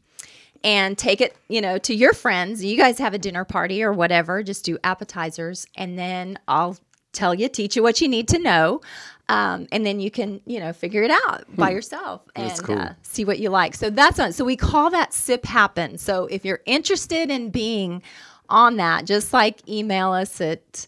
and 0.65 0.97
take 0.97 1.19
it, 1.19 1.35
you 1.49 1.59
know, 1.59 1.77
to 1.77 1.93
your 1.93 2.13
friends. 2.13 2.63
You 2.63 2.77
guys 2.77 2.97
have 2.99 3.13
a 3.13 3.17
dinner 3.17 3.43
party 3.43 3.83
or 3.83 3.91
whatever. 3.91 4.41
Just 4.43 4.63
do 4.63 4.77
appetizers, 4.83 5.67
and 5.75 5.99
then 5.99 6.39
I'll 6.47 6.77
tell 7.11 7.33
you, 7.33 7.47
teach 7.47 7.75
you 7.75 7.83
what 7.83 8.01
you 8.01 8.07
need 8.07 8.27
to 8.29 8.39
know. 8.39 8.81
Um, 9.29 9.67
and 9.71 9.85
then 9.85 9.99
you 9.99 10.11
can, 10.11 10.41
you 10.45 10.59
know, 10.59 10.73
figure 10.73 11.01
it 11.01 11.11
out 11.11 11.45
by 11.55 11.69
hmm. 11.69 11.75
yourself 11.75 12.21
and 12.35 12.59
cool. 12.63 12.77
uh, 12.77 12.93
see 13.03 13.23
what 13.23 13.39
you 13.39 13.49
like. 13.49 13.73
So 13.73 13.89
that's 13.89 14.19
on. 14.19 14.33
So 14.33 14.43
we 14.43 14.57
call 14.57 14.89
that 14.89 15.13
sip 15.13 15.45
happen. 15.45 15.97
So 15.97 16.25
if 16.25 16.43
you're 16.43 16.61
interested 16.65 17.31
in 17.31 17.49
being 17.49 18.03
on 18.49 18.75
that, 18.77 19.05
just 19.05 19.31
like 19.31 19.67
email 19.67 20.11
us 20.11 20.41
at 20.41 20.87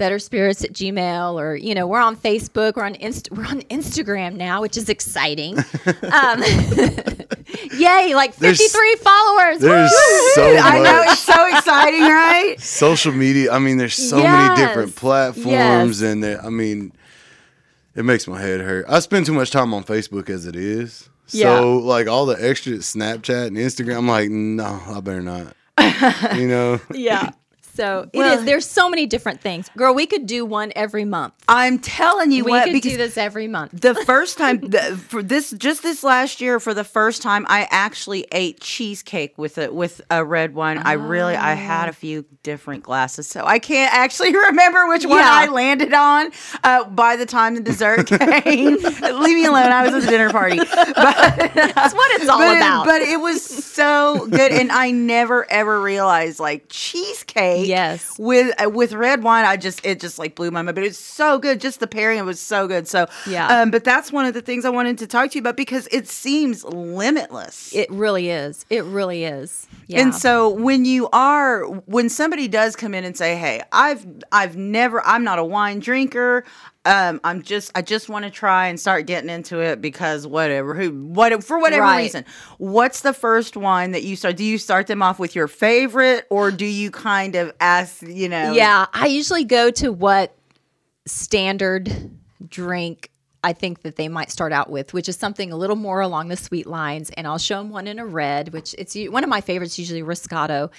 better 0.00 0.18
spirits 0.18 0.64
at 0.64 0.72
gmail 0.72 1.34
or 1.34 1.54
you 1.54 1.74
know 1.74 1.86
we're 1.86 2.00
on 2.00 2.16
facebook 2.16 2.74
we're 2.74 2.84
on 2.84 2.94
Inst- 2.94 3.30
we're 3.32 3.44
on 3.44 3.60
instagram 3.64 4.34
now 4.34 4.62
which 4.62 4.78
is 4.78 4.88
exciting 4.88 5.58
um, 6.10 6.42
yay 7.76 8.14
like 8.14 8.32
53 8.32 8.40
there's, 8.40 9.00
followers 9.02 9.58
there's 9.58 9.92
so 10.34 10.54
much. 10.54 10.64
i 10.64 10.78
know 10.82 11.02
it's 11.02 11.20
so 11.20 11.46
exciting 11.54 12.00
right 12.00 12.56
social 12.60 13.12
media 13.12 13.52
i 13.52 13.58
mean 13.58 13.76
there's 13.76 13.92
so 13.92 14.16
yes. 14.16 14.56
many 14.56 14.66
different 14.66 14.96
platforms 14.96 16.00
yes. 16.00 16.12
and 16.12 16.24
i 16.24 16.48
mean 16.48 16.92
it 18.00 18.04
makes 18.04 18.26
my 18.26 18.40
head 18.40 18.60
hurt. 18.60 18.86
I 18.88 18.98
spend 19.00 19.26
too 19.26 19.34
much 19.34 19.50
time 19.50 19.72
on 19.74 19.84
Facebook 19.84 20.30
as 20.30 20.46
it 20.46 20.56
is. 20.56 21.08
Yeah. 21.28 21.60
So 21.60 21.78
like 21.78 22.08
all 22.08 22.26
the 22.26 22.36
extra 22.44 22.72
Snapchat 22.74 23.48
and 23.48 23.56
Instagram, 23.56 23.98
I'm 23.98 24.08
like, 24.08 24.30
no, 24.30 24.80
I 24.86 25.00
better 25.00 25.20
not. 25.22 25.54
you 26.36 26.48
know? 26.48 26.80
Yeah. 26.94 27.30
So 27.74 28.08
well, 28.12 28.32
it 28.32 28.40
is. 28.40 28.44
There's 28.44 28.66
so 28.66 28.88
many 28.88 29.06
different 29.06 29.40
things, 29.40 29.70
girl. 29.76 29.94
We 29.94 30.06
could 30.06 30.26
do 30.26 30.44
one 30.44 30.72
every 30.74 31.04
month. 31.04 31.34
I'm 31.48 31.78
telling 31.78 32.32
you 32.32 32.44
we 32.44 32.50
what, 32.52 32.68
could 32.68 32.82
do 32.82 32.96
this 32.96 33.16
every 33.16 33.48
month. 33.48 33.72
The 33.72 33.94
first 34.06 34.38
time 34.38 34.60
the, 34.60 35.00
for 35.08 35.22
this, 35.22 35.50
just 35.52 35.82
this 35.82 36.02
last 36.02 36.40
year, 36.40 36.60
for 36.60 36.74
the 36.74 36.84
first 36.84 37.22
time, 37.22 37.46
I 37.48 37.68
actually 37.70 38.26
ate 38.32 38.60
cheesecake 38.60 39.38
with 39.38 39.58
it 39.58 39.74
with 39.74 40.00
a 40.10 40.24
red 40.24 40.54
wine. 40.54 40.78
Oh. 40.78 40.82
I 40.84 40.92
really, 40.94 41.36
I 41.36 41.54
had 41.54 41.88
a 41.88 41.92
few 41.92 42.24
different 42.42 42.82
glasses, 42.82 43.26
so 43.28 43.44
I 43.44 43.58
can't 43.58 43.92
actually 43.94 44.34
remember 44.48 44.86
which 44.88 45.04
one 45.06 45.18
yeah. 45.18 45.30
I 45.30 45.46
landed 45.46 45.92
on. 45.92 46.30
Uh, 46.64 46.84
by 46.84 47.16
the 47.16 47.26
time 47.26 47.54
the 47.54 47.60
dessert 47.60 48.06
came, 48.44 48.76
leave 48.76 49.36
me 49.36 49.44
alone. 49.46 49.70
I 49.72 49.84
was 49.84 49.94
at 49.94 50.02
the 50.02 50.10
dinner 50.10 50.30
party. 50.30 50.58
But, 50.58 51.54
That's 51.54 51.94
what 51.94 52.20
it's 52.20 52.28
all 52.28 52.38
but 52.38 52.56
about. 52.56 52.84
But 52.86 53.02
it 53.02 53.20
was 53.20 53.42
so 53.42 54.26
good, 54.28 54.52
and 54.52 54.70
I 54.72 54.90
never 54.90 55.50
ever 55.50 55.80
realized 55.80 56.40
like 56.40 56.66
cheesecake 56.68 57.59
Yes. 57.66 58.18
With 58.18 58.54
uh, 58.62 58.70
with 58.70 58.92
red 58.92 59.22
wine, 59.22 59.44
I 59.44 59.56
just 59.56 59.84
it 59.84 60.00
just 60.00 60.18
like 60.18 60.34
blew 60.34 60.50
my 60.50 60.62
mind. 60.62 60.74
But 60.74 60.84
it's 60.84 60.98
so 60.98 61.38
good. 61.38 61.60
Just 61.60 61.80
the 61.80 61.86
pairing, 61.86 62.24
was 62.24 62.40
so 62.40 62.66
good. 62.66 62.88
So 62.88 63.06
yeah. 63.26 63.60
Um, 63.60 63.70
but 63.70 63.84
that's 63.84 64.12
one 64.12 64.26
of 64.26 64.34
the 64.34 64.42
things 64.42 64.64
I 64.64 64.70
wanted 64.70 64.98
to 64.98 65.06
talk 65.06 65.30
to 65.30 65.34
you 65.36 65.40
about 65.40 65.56
because 65.56 65.88
it 65.90 66.08
seems 66.08 66.64
limitless. 66.64 67.74
It 67.74 67.90
really 67.90 68.30
is. 68.30 68.64
It 68.70 68.84
really 68.84 69.24
is. 69.24 69.66
Yeah. 69.86 70.00
And 70.00 70.14
so 70.14 70.48
when 70.48 70.84
you 70.84 71.08
are 71.12 71.64
when 71.64 72.08
somebody 72.08 72.48
does 72.48 72.76
come 72.76 72.94
in 72.94 73.04
and 73.04 73.16
say, 73.16 73.36
"Hey, 73.36 73.62
I've 73.72 74.06
I've 74.32 74.56
never 74.56 75.04
I'm 75.06 75.24
not 75.24 75.38
a 75.38 75.44
wine 75.44 75.80
drinker. 75.80 76.44
Um, 76.86 77.20
I'm 77.24 77.42
just 77.42 77.70
I 77.74 77.82
just 77.82 78.08
want 78.08 78.24
to 78.24 78.30
try 78.30 78.68
and 78.68 78.80
start 78.80 79.06
getting 79.06 79.28
into 79.28 79.60
it 79.60 79.82
because 79.82 80.26
whatever 80.26 80.74
who 80.74 80.90
what 80.90 81.44
for 81.44 81.58
whatever 81.60 81.82
Right. 81.82 82.04
reason. 82.04 82.24
What's 82.56 83.02
the 83.02 83.12
first 83.12 83.54
one 83.54 83.90
that 83.90 84.02
you 84.02 84.16
start? 84.16 84.38
Do 84.38 84.44
you 84.44 84.56
start 84.56 84.86
them 84.86 85.02
off 85.02 85.18
with 85.18 85.34
your 85.34 85.46
favorite, 85.46 86.26
or 86.30 86.50
do 86.50 86.64
you 86.64 86.90
kind 86.90 87.34
of 87.36 87.52
ask? 87.60 88.00
You 88.00 88.30
know, 88.30 88.54
Yeah, 88.54 88.86
I 88.94 89.06
usually 89.06 89.44
go 89.44 89.70
to 89.72 89.92
what 89.92 90.34
standard 91.06 92.10
drink 92.48 93.10
I 93.42 93.52
think 93.54 93.82
that 93.82 93.96
they 93.96 94.08
might 94.08 94.30
start 94.30 94.52
out 94.52 94.68
with, 94.70 94.92
which 94.92 95.08
is 95.08 95.16
something 95.16 95.50
a 95.50 95.56
little 95.56 95.76
more 95.76 96.00
along 96.00 96.28
the 96.28 96.36
sweet 96.36 96.66
lines. 96.66 97.10
And 97.10 97.26
I'll 97.26 97.38
show 97.38 97.56
them 97.58 97.70
one 97.70 97.86
in 97.86 97.98
a 97.98 98.04
red, 98.06 98.52
which 98.52 98.74
it's 98.78 98.94
one 99.08 99.24
of 99.24 99.30
my 99.30 99.40
favorites, 99.40 99.78
usually 99.78 100.02
Roscato. 100.02 100.70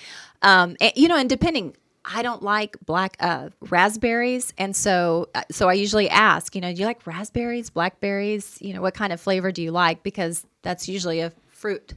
Um, 0.44 0.76
and, 0.80 0.92
you 0.96 1.08
know, 1.08 1.18
and 1.18 1.28
depending, 1.28 1.76
I 2.04 2.24
don't 2.24 2.42
like 2.42 2.78
black 2.86 3.16
uh, 3.20 3.50
raspberries, 3.70 4.54
and 4.58 4.76
so 4.76 5.30
uh, 5.36 5.44
so 5.52 5.70
I 5.70 5.74
usually 5.74 6.10
ask, 6.10 6.56
you 6.56 6.62
know, 6.62 6.74
do 6.74 6.80
you 6.80 6.86
like 6.86 7.06
raspberries, 7.06 7.70
blackberries? 7.70 8.58
You 8.60 8.74
know, 8.74 8.82
what 8.82 8.94
kind 8.94 9.14
of 9.14 9.22
flavor 9.22 9.52
do 9.52 9.62
you 9.62 9.72
like? 9.72 10.02
Because 10.02 10.46
that's 10.64 10.90
usually 10.90 11.20
a 11.20 11.32
fruit 11.50 11.94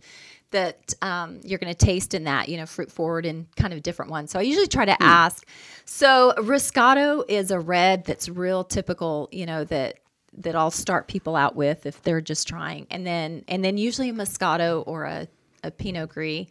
that 0.50 0.94
um, 1.02 1.40
you're 1.42 1.58
going 1.58 1.72
to 1.72 1.86
taste 1.86 2.14
in 2.14 2.24
that, 2.24 2.48
you 2.48 2.56
know, 2.56 2.66
fruit 2.66 2.90
forward 2.90 3.26
and 3.26 3.46
kind 3.56 3.72
of 3.72 3.82
different 3.82 4.10
ones. 4.10 4.30
So 4.30 4.38
I 4.38 4.42
usually 4.42 4.68
try 4.68 4.84
to 4.84 5.02
ask. 5.02 5.44
So 5.84 6.32
Roscato 6.38 7.24
is 7.28 7.50
a 7.50 7.58
red 7.58 8.04
that's 8.04 8.28
real 8.28 8.62
typical, 8.62 9.28
you 9.32 9.46
know, 9.46 9.64
that 9.64 9.98
that 10.36 10.56
I'll 10.56 10.70
start 10.70 11.06
people 11.08 11.36
out 11.36 11.56
with 11.56 11.86
if 11.86 12.02
they're 12.02 12.20
just 12.20 12.46
trying, 12.46 12.86
and 12.90 13.06
then 13.06 13.44
and 13.48 13.64
then 13.64 13.78
usually 13.78 14.10
a 14.10 14.12
Moscato 14.12 14.84
or 14.86 15.04
a, 15.04 15.28
a 15.62 15.70
Pinot 15.70 16.10
Gris, 16.10 16.46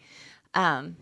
um, 0.53 0.95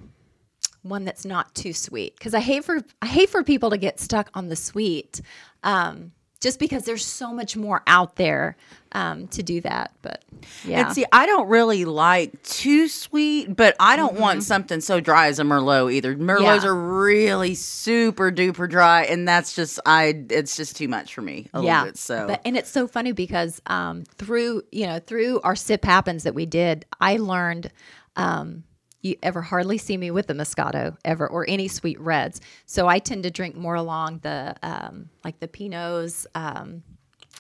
one 0.84 1.06
that's 1.06 1.26
not 1.26 1.54
too 1.56 1.74
sweet 1.74 2.16
because 2.18 2.34
I 2.34 2.40
hate 2.40 2.64
for 2.66 2.80
I 3.02 3.06
hate 3.06 3.30
for 3.30 3.44
people 3.44 3.70
to 3.70 3.78
get 3.78 4.00
stuck 4.00 4.30
on 4.34 4.48
the 4.50 4.56
sweet, 4.56 5.22
um, 5.64 6.12
just 6.40 6.58
because 6.60 6.86
there's 6.86 7.06
so 7.06 7.32
much 7.34 7.56
more 7.56 7.84
out 7.86 8.16
there 8.16 8.58
um, 8.94 9.28
to 9.28 9.44
do 9.44 9.62
that. 9.62 9.94
But 10.02 10.26
yeah, 10.66 10.88
And 10.88 10.96
see, 10.96 11.06
I 11.12 11.28
don't 11.28 11.48
really 11.48 11.86
like 11.86 12.42
too 12.42 12.88
sweet, 12.88 13.56
but 13.56 13.76
I 13.80 13.96
don't 13.96 14.14
Mm-hmm. 14.14 14.22
want 14.22 14.44
something 14.44 14.82
so 14.82 15.00
dry 15.00 15.28
as 15.28 15.38
a 15.38 15.44
Merlot 15.44 15.94
either. 15.94 16.16
Merlots 16.16 16.64
Yeah. 16.64 16.70
are 16.70 16.76
really 16.76 17.54
super 17.54 18.32
duper 18.32 18.68
dry, 18.68 19.04
and 19.04 19.28
that's 19.28 19.56
just 19.56 19.80
I. 19.86 20.26
It's 20.32 20.58
just 20.58 20.76
too 20.78 20.88
much 20.88 21.14
for 21.14 21.22
me 21.22 21.48
a 21.54 21.62
yeah. 21.62 21.78
little 21.82 21.86
bit. 21.92 21.98
So 22.00 22.26
but, 22.28 22.42
and 22.44 22.58
it's 22.58 22.72
so 22.72 22.88
funny 22.88 23.12
because 23.12 23.62
um, 23.68 24.04
through 24.16 24.64
you 24.72 24.88
know 24.88 24.98
through 25.00 25.42
our 25.42 25.56
sip 25.56 25.86
happens 25.86 26.24
that 26.24 26.34
we 26.34 26.48
did, 26.48 26.86
I 27.00 27.18
learned. 27.18 27.72
Um, 28.16 28.64
you 29.02 29.16
ever 29.24 29.42
hardly 29.42 29.78
see 29.78 29.98
me 29.98 30.12
with 30.12 30.30
a 30.30 30.34
Moscato 30.34 30.96
ever 31.04 31.28
or 31.28 31.46
any 31.48 31.68
sweet 31.68 32.00
reds. 32.00 32.42
So 32.66 32.88
I 32.88 33.00
tend 33.00 33.24
to 33.24 33.32
drink 33.32 33.56
more 33.56 33.76
along 33.76 34.20
the 34.20 34.56
um, 34.64 35.10
like 35.24 35.40
the 35.40 35.48
Pinots, 35.48 36.26
um, 36.36 36.84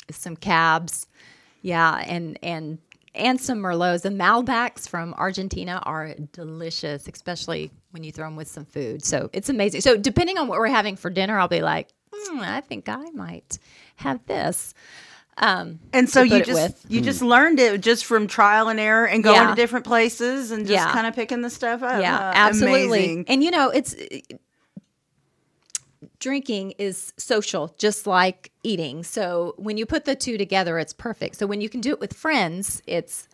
some 0.09 0.35
Cabs, 0.35 1.07
yeah, 1.61 2.03
and 2.07 2.37
and 2.41 2.79
and 3.13 3.39
some 3.39 3.59
Merlots. 3.59 4.01
The 4.01 4.09
Malbecs 4.09 4.87
from 4.87 5.13
Argentina 5.15 5.81
are 5.83 6.15
delicious, 6.31 7.07
especially 7.07 7.71
when 7.91 8.03
you 8.03 8.11
throw 8.11 8.25
them 8.27 8.35
with 8.35 8.47
some 8.47 8.65
food. 8.65 9.03
So 9.03 9.29
it's 9.33 9.49
amazing. 9.49 9.81
So 9.81 9.97
depending 9.97 10.37
on 10.37 10.47
what 10.47 10.59
we're 10.59 10.67
having 10.67 10.95
for 10.95 11.09
dinner, 11.09 11.37
I'll 11.37 11.47
be 11.47 11.61
like, 11.61 11.89
hmm, 12.13 12.39
I 12.39 12.61
think 12.61 12.89
I 12.89 13.09
might 13.11 13.59
have 13.97 14.25
this. 14.25 14.73
Um, 15.37 15.79
and 15.93 16.09
so 16.09 16.21
you 16.21 16.43
just 16.43 16.51
with. 16.51 16.85
you 16.89 17.01
just 17.01 17.21
learned 17.21 17.59
it 17.59 17.81
just 17.81 18.05
from 18.05 18.27
trial 18.27 18.67
and 18.67 18.79
error 18.79 19.07
and 19.07 19.23
going 19.23 19.35
Yeah. 19.41 19.49
to 19.49 19.55
different 19.55 19.85
places 19.85 20.51
and 20.51 20.67
just 20.67 20.73
Yeah. 20.85 20.91
kind 20.91 21.07
of 21.07 21.15
picking 21.15 21.41
the 21.41 21.49
stuff 21.49 21.81
up. 21.81 22.01
Yeah, 22.01 22.17
Uh, 22.17 22.33
absolutely. 22.35 22.83
amazing. 22.85 23.25
And 23.27 23.43
you 23.43 23.49
know, 23.49 23.69
it's 23.69 23.95
drinking 26.19 26.71
is 26.77 27.13
social, 27.17 27.73
just 27.77 28.07
like 28.07 28.51
eating. 28.63 29.03
So 29.03 29.53
when 29.57 29.77
you 29.77 29.85
put 29.85 30.05
the 30.05 30.15
two 30.15 30.37
together, 30.37 30.77
it's 30.79 30.93
perfect. 30.93 31.37
So 31.37 31.45
when 31.47 31.61
you 31.61 31.69
can 31.69 31.81
do 31.81 31.91
it 31.91 31.99
with 31.99 32.13
friends, 32.13 32.81
it's 32.87 33.27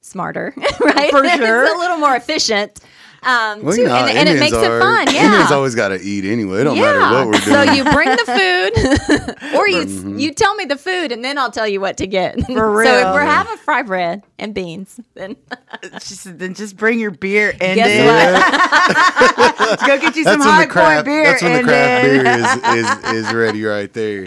smarter, 0.00 0.54
right? 0.80 1.10
For 1.10 1.26
sure. 1.28 1.64
it's 1.64 1.74
a 1.74 1.78
little 1.78 1.98
more 1.98 2.16
efficient. 2.16 2.80
Um, 3.24 3.62
Well, 3.62 3.74
too, 3.74 3.82
you 3.82 3.88
know 3.88 3.94
how 3.94 4.06
and, 4.06 4.18
and 4.18 4.28
it 4.28 4.38
makes 4.40 4.54
are. 4.56 4.76
it 4.76 4.80
fun. 4.80 5.06
Yeah. 5.14 5.26
Indians 5.26 5.52
always 5.52 5.74
got 5.74 5.88
to 5.88 6.00
eat 6.00 6.24
anyway. 6.24 6.60
It 6.60 6.64
don't 6.64 6.78
matter 6.78 6.98
what 7.00 7.26
we're 7.26 7.32
doing. 7.32 7.66
So 7.66 7.72
you 7.72 7.84
bring 7.84 8.08
the 8.10 9.36
food, 9.38 9.54
or 9.56 9.68
you 9.68 10.16
you 10.18 10.32
tell 10.34 10.54
me 10.56 10.64
the 10.64 10.76
food, 10.76 11.12
and 11.12 11.24
then 11.24 11.38
I'll 11.38 11.50
tell 11.52 11.68
you 11.68 11.80
what 11.80 11.96
to 11.98 12.06
get. 12.06 12.40
For 12.46 12.70
real. 12.76 12.86
so 12.90 12.98
if 13.08 13.14
we're 13.14 13.20
having 13.20 13.56
fry 13.58 13.82
bread 13.82 14.22
and 14.38 14.52
beans, 14.54 15.00
then 15.14 15.36
Just, 15.92 16.38
then 16.38 16.54
just 16.54 16.76
bring 16.76 16.98
your 16.98 17.10
beer 17.10 17.50
and 17.60 17.76
Guess 17.76 17.86
then 17.86 19.78
go 19.86 19.98
get 20.00 20.16
you 20.16 20.24
some 20.24 20.38
that's 20.40 20.44
when 20.46 20.54
high 20.54 20.66
craft. 20.66 21.04
beer. 21.04 21.24
That's 21.24 21.42
when 21.42 21.52
the 21.52 21.62
craft 21.62 22.02
then- 22.04 22.62
beer 22.64 22.74
is, 22.78 23.14
is 23.14 23.26
is 23.26 23.34
ready 23.34 23.64
right 23.64 23.92
there. 23.92 24.24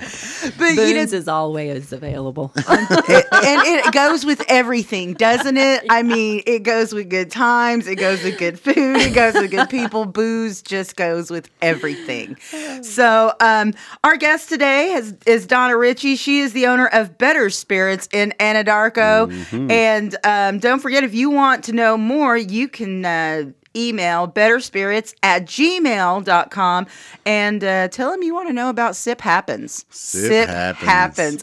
But 0.58 0.70
you 0.76 0.94
know, 0.94 1.02
is 1.02 1.28
always 1.28 1.92
available. 1.94 2.52
and 2.56 2.66
it 3.32 3.92
goes 3.94 4.26
with 4.26 4.44
everything, 4.48 5.14
doesn't 5.14 5.58
it? 5.58 5.84
I 5.90 6.04
mean, 6.04 6.42
it 6.46 6.64
goes 6.64 6.94
with 6.94 7.10
good 7.10 7.32
times, 7.32 7.88
it 7.88 7.96
goes 7.96 8.24
with 8.24 8.38
good 8.38 8.60
food, 8.60 8.76
it 8.98 9.14
goes 9.14 9.34
with 9.34 9.52
good 9.52 9.70
people. 9.70 10.06
Booze 10.06 10.62
just 10.62 10.96
goes 10.96 11.30
with 11.32 11.50
everything. 11.62 12.38
So, 12.82 13.34
um, 13.40 13.74
our 14.04 14.16
guest 14.18 14.50
today 14.50 14.90
has, 14.90 15.14
is 15.26 15.46
Donna 15.48 15.76
Ritchie. 15.78 16.16
She 16.16 16.40
is 16.40 16.54
the 16.54 16.68
owner 16.68 16.88
of 16.88 17.18
Better 17.18 17.50
Spirits 17.50 18.08
in 18.14 18.34
Anadarko. 18.40 19.28
And 19.72 19.97
um, 20.24 20.60
don't 20.60 20.80
forget, 20.80 21.04
if 21.04 21.14
you 21.14 21.30
want 21.30 21.64
to 21.66 21.74
know 21.74 21.98
more, 21.98 22.38
you 22.38 22.68
can. 22.68 23.06
Uh, 23.06 23.44
email 23.76 24.28
betterspirits 24.28 25.14
at 25.22 25.46
gmail.com 25.46 26.88
and 27.28 27.64
uh, 27.64 27.88
tell 27.90 28.10
them 28.10 28.24
you 28.24 28.34
want 28.34 28.48
to 28.48 28.54
know 28.54 28.70
about 28.70 28.96
sip 28.96 29.22
happens 29.22 29.86
Sip 29.92 30.50
Happens. 30.50 30.84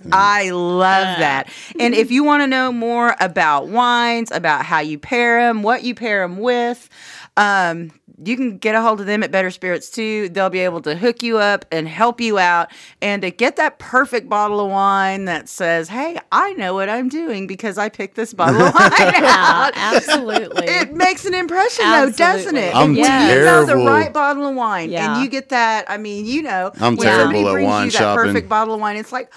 happens. 0.00 0.02
I 0.10 0.50
love 0.50 1.18
that. 1.20 1.48
And 1.78 1.94
if 1.94 2.10
you 2.10 2.24
want 2.24 2.42
to 2.42 2.48
know 2.48 2.72
more 2.72 3.14
about 3.20 3.68
wines, 3.68 4.32
about 4.32 4.64
how 4.64 4.80
you 4.80 4.98
pair 4.98 5.46
them, 5.46 5.62
what 5.62 5.84
you 5.84 5.94
pair 5.94 6.26
them 6.26 6.38
with, 6.38 6.88
um, 7.36 7.92
you 8.22 8.36
can 8.36 8.58
get 8.58 8.74
a 8.74 8.80
hold 8.82 9.00
of 9.00 9.06
them 9.06 9.22
at 9.22 9.30
Better 9.32 9.50
Spirits 9.50 9.90
too. 9.90 10.28
They'll 10.28 10.50
be 10.50 10.60
able 10.60 10.80
to 10.82 10.94
hook 10.94 11.22
you 11.22 11.38
up 11.38 11.64
and 11.72 11.88
help 11.88 12.20
you 12.20 12.38
out 12.38 12.70
and 13.02 13.22
to 13.22 13.30
get 13.30 13.56
that 13.56 13.78
perfect 13.78 14.28
bottle 14.28 14.60
of 14.60 14.70
wine 14.70 15.24
that 15.24 15.48
says, 15.48 15.88
Hey, 15.88 16.18
I 16.30 16.52
know 16.52 16.74
what 16.74 16.88
I'm 16.88 17.08
doing 17.08 17.46
because 17.48 17.76
I 17.76 17.88
picked 17.88 18.14
this 18.14 18.32
bottle 18.32 18.62
of 18.62 18.74
wine 18.78 18.90
yeah, 18.98 19.20
out. 19.26 19.72
absolutely. 19.76 20.66
It 20.68 20.92
makes 20.94 21.24
an 21.24 21.34
impression 21.34 21.84
though, 21.90 22.10
doesn't 22.10 22.56
it? 22.56 22.74
I'm 22.74 22.94
When 22.94 22.98
you 22.98 23.44
know 23.44 23.64
the 23.64 23.76
right 23.76 24.12
bottle 24.12 24.46
of 24.46 24.54
wine 24.54 24.90
Yeah. 24.90 25.14
and 25.16 25.24
you 25.24 25.28
get 25.28 25.48
that, 25.48 25.84
I 25.88 25.96
mean, 25.96 26.24
you 26.26 26.42
know, 26.42 26.70
I'm 26.80 26.96
when 26.96 27.06
terrible 27.08 27.24
somebody 27.32 27.46
at 27.48 27.52
brings 27.52 27.66
wine 27.66 27.84
you 27.86 27.90
that 27.92 27.98
shopping. 27.98 28.24
perfect 28.26 28.48
bottle 28.48 28.74
of 28.74 28.80
wine, 28.80 28.96
it's 28.96 29.12
like, 29.12 29.32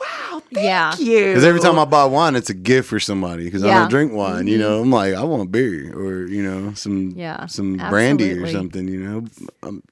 wow, 0.00 0.42
thank 0.52 0.64
Yeah. 0.64 0.96
you. 0.96 1.26
Because 1.26 1.44
every 1.44 1.60
time 1.60 1.78
I 1.78 1.84
buy 1.84 2.04
wine, 2.04 2.34
it's 2.36 2.50
a 2.50 2.54
gift 2.54 2.88
for 2.88 2.98
somebody. 3.00 3.44
Because 3.44 3.62
I 3.64 3.68
don't 3.74 3.90
drink 3.90 4.12
wine, 4.12 4.46
you 4.46 4.58
know. 4.58 4.80
I'm 4.80 4.90
like, 4.90 5.14
I 5.14 5.22
want 5.24 5.42
a 5.42 5.46
beer 5.46 5.92
or 5.96 6.26
you 6.26 6.42
know 6.42 6.74
some 6.74 7.10
Yeah, 7.16 7.46
some 7.46 7.76
brandy 7.76 8.32
or 8.32 8.46
something, 8.50 8.88
you 8.88 9.00
know. 9.02 9.26
Um, 9.62 9.82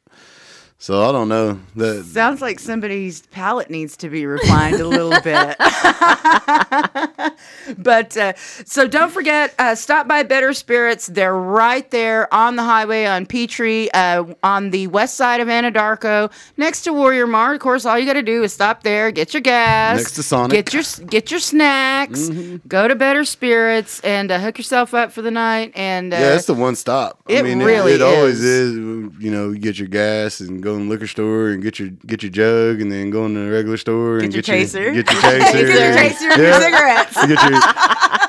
so 0.79 1.09
I 1.09 1.13
don't 1.13 1.29
know 1.29 1.59
that. 1.77 2.05
Sounds 2.05 2.41
like 2.41 2.59
somebody's 2.61 3.23
palate 3.27 3.71
needs 3.71 3.97
to 3.99 4.09
be 4.09 4.27
refined 4.27 4.77
a 4.81 4.87
little 4.87 5.11
bit. 5.23 5.57
but 7.79 8.17
uh, 8.17 8.33
so 8.37 8.87
don't 8.87 9.11
forget, 9.11 9.55
uh, 9.59 9.75
stop 9.75 10.09
by 10.09 10.23
Better 10.23 10.53
Spirits. 10.53 11.07
They're 11.07 11.35
right 11.35 11.89
there 11.91 12.33
on 12.33 12.57
the 12.57 12.63
highway 12.63 13.07
on 13.07 13.27
Petrie, 13.27 13.91
uh, 13.93 14.25
on 14.43 14.71
the 14.71 14.87
west 14.89 15.17
side 15.17 15.41
of 15.41 15.49
Anadarko, 15.49 16.31
next 16.57 16.83
to 16.83 16.93
Warrior 16.93 17.27
Mart. 17.27 17.57
Of 17.57 17.63
course, 17.63 17.85
all 17.85 17.99
you 17.99 18.07
got 18.07 18.15
to 18.15 18.23
do 18.23 18.43
is 18.43 18.53
stop 18.53 18.83
there, 18.83 19.11
get 19.11 19.35
your 19.35 19.41
gas, 19.41 19.99
Next 19.99 20.13
to 20.15 20.23
Sonic. 20.23 20.53
get 20.53 20.73
your 20.73 20.83
get 21.07 21.31
your 21.31 21.41
snacks, 21.41 22.29
go 22.69 22.89
to 22.89 22.95
Better 22.95 23.25
Spirits, 23.25 24.01
and 24.01 24.31
uh, 24.31 24.39
hook 24.39 24.59
yourself 24.59 24.95
up 24.95 25.13
for 25.13 25.23
the 25.23 25.31
night. 25.31 25.73
And 25.75 26.13
uh, 26.13 26.17
Yeah, 26.19 26.35
it's 26.35 26.47
the 26.47 26.55
one 26.55 26.77
stop. 26.77 27.21
it 27.29 27.41
I 27.41 27.43
mean, 27.43 27.61
really 27.61 27.93
it, 27.93 28.01
it 28.01 28.03
always 28.03 28.43
is. 28.43 28.73
is. 28.73 28.77
You 28.79 29.31
know, 29.31 29.51
you 29.51 29.59
get 29.59 29.79
your 29.79 29.89
gas 29.89 30.41
and 30.41 30.63
go 30.63 30.68
in 30.77 30.85
the 30.89 30.91
liquor 30.95 31.07
store 31.07 31.49
and 31.51 31.63
get 31.63 31.79
your 31.79 31.89
get 32.07 32.23
your 32.23 32.31
jug, 32.31 32.81
and 32.81 32.91
then 32.91 33.11
go 33.11 33.27
in 33.27 33.35
the 33.35 33.51
regular 33.51 33.77
store 33.77 34.19
and 34.19 34.33
your 34.33 34.43
get 34.43 34.45
chaser. 34.45 34.93
your 34.93 35.03
get 35.03 35.13
your 35.13 35.23
chaser, 35.23 35.53
Get 35.53 35.69
your 35.69 35.95
chaser 35.95 36.31
and 36.33 36.43
your 36.43 36.61
cigarettes. 36.61 37.17
You 37.17 37.29
get 37.37 37.51
your 37.51 37.61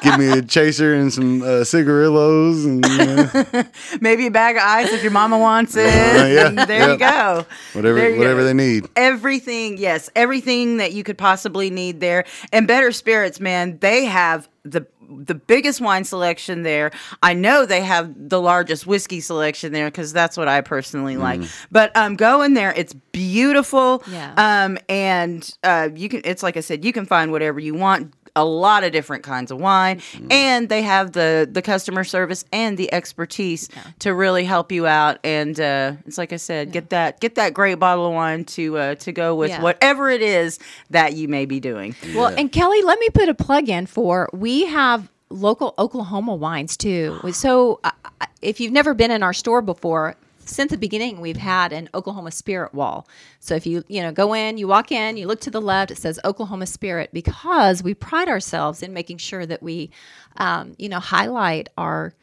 give 0.02 0.18
me 0.20 0.30
a 0.30 0.42
chaser 0.42 0.94
and 0.96 1.12
some 1.12 1.42
uh, 1.42 1.64
cigarillos, 1.64 2.66
and 2.66 2.86
you 2.86 2.98
know, 2.98 3.64
maybe 4.02 4.28
a 4.28 4.32
bag 4.32 4.56
of 4.56 4.64
ice 4.64 4.92
if 4.92 5.02
your 5.04 5.12
mama 5.12 5.38
wants 5.38 5.76
it. 5.76 5.90
Uh, 6.20 6.26
yeah, 6.26 6.48
and 6.48 6.58
there 6.60 6.94
you 6.94 6.98
yeah. 7.00 7.12
go. 7.44 7.46
whatever 7.74 8.10
you 8.10 8.18
whatever 8.18 8.40
go. 8.42 8.46
they 8.46 8.54
need. 8.54 8.88
everything 8.96 9.78
yes 9.78 10.10
everything 10.16 10.78
that 10.78 10.92
you 10.92 11.04
could 11.04 11.18
possibly 11.18 11.70
need 11.70 12.00
there 12.00 12.26
and 12.52 12.68
better 12.68 12.92
spirits 12.92 13.40
man 13.40 13.78
they 13.80 14.06
have 14.06 14.50
the 14.64 14.86
the 15.10 15.36
biggest 15.36 15.82
wine 15.82 16.04
selection 16.04 16.64
there. 16.64 16.92
I 17.24 17.34
know 17.34 17.66
they 17.66 17.82
have 17.82 18.14
the 18.30 18.40
largest 18.40 18.86
whiskey 18.86 19.20
selection 19.22 19.72
there 19.74 19.88
because 19.88 20.14
that's 20.14 20.38
what 20.38 20.48
i 20.48 20.62
personally 20.62 21.18
like. 21.18 21.42
But 21.72 21.96
um 21.98 22.16
go 22.16 22.42
in 22.44 22.54
there. 22.54 22.74
It's 22.76 22.94
beautiful. 22.94 24.04
Yeah. 24.10 24.34
um 24.38 24.78
and 24.88 25.50
uh 25.64 25.90
you 25.96 26.10
can 26.10 26.22
it's 26.24 26.44
like 26.44 26.58
i 26.58 26.62
said 26.62 26.84
you 26.86 26.94
can 26.94 27.06
find 27.06 27.32
whatever 27.32 27.60
you 27.60 27.74
want 27.74 28.14
a 28.36 28.46
lot 28.46 28.84
of 28.84 28.92
different 28.92 29.24
kinds 29.24 29.52
of 29.52 29.60
wine, 29.60 30.02
and 30.30 30.70
they 30.70 30.82
have 30.82 31.12
the 31.14 31.48
the 31.52 31.62
customer 31.62 32.04
service 32.04 32.46
and 32.52 32.78
the 32.78 32.92
expertise 32.94 33.70
to 34.00 34.14
really 34.14 34.44
help 34.44 34.72
you 34.72 34.88
out. 34.88 35.20
And 35.24 35.60
uh, 35.60 35.94
it's 36.06 36.18
like 36.18 36.34
I 36.34 36.38
said, 36.38 36.72
get 36.72 36.90
that 36.92 37.20
get 37.20 37.36
that 37.36 37.54
great 37.54 37.76
bottle 37.80 38.08
of 38.08 38.14
wine 38.14 38.46
to 38.46 38.78
uh, 38.78 38.96
to 38.96 39.12
go 39.12 39.36
with 39.36 39.50
Yeah. 39.50 39.62
whatever 39.62 40.10
it 40.10 40.22
is 40.22 40.60
that 40.90 41.14
you 41.14 41.28
may 41.28 41.46
be 41.46 41.60
doing. 41.60 41.96
Well, 42.16 42.34
and 42.38 42.52
Kelly, 42.52 42.82
let 42.82 43.00
me 43.00 43.10
put 43.10 43.30
a 43.30 43.34
plug 43.34 43.70
in 43.70 43.86
for 43.86 44.30
we 44.34 44.66
have 44.66 45.10
local 45.30 45.74
Oklahoma 45.78 46.36
wines 46.36 46.76
too. 46.78 47.20
So 47.34 47.80
uh, 47.84 47.92
uh, 48.22 48.26
if 48.42 48.60
you've 48.60 48.72
never 48.74 48.94
been 48.94 49.12
in 49.12 49.22
our 49.24 49.34
store 49.34 49.62
before, 49.62 50.16
since 50.50 50.72
the 50.72 50.78
beginning 50.78 51.22
we've 51.22 51.38
had 51.38 51.72
an 51.72 51.90
Oklahoma 51.94 52.32
Spirit 52.32 52.74
wall. 52.74 53.08
So 53.40 53.56
if 53.56 53.66
you 53.66 53.84
you 53.88 54.02
know 54.02 54.12
go 54.12 54.34
in, 54.34 54.58
you 54.58 54.68
walk 54.68 54.92
in, 54.92 55.18
you 55.18 55.28
look 55.28 55.42
to 55.42 55.52
the 55.52 55.62
left, 55.62 55.92
it 55.92 55.98
says 55.98 56.20
Oklahoma 56.26 56.66
Spirit 56.66 57.10
because 57.14 57.84
we 57.84 57.94
pride 57.94 58.28
ourselves 58.28 58.84
in 58.84 58.94
making 58.94 59.18
sure 59.18 59.46
that 59.46 59.64
we 59.64 59.92
um, 60.38 60.76
you 60.78 60.90
know 60.90 61.00
highlight 61.00 61.70
our 61.78 62.14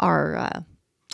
our 0.00 0.36
uh, 0.36 0.60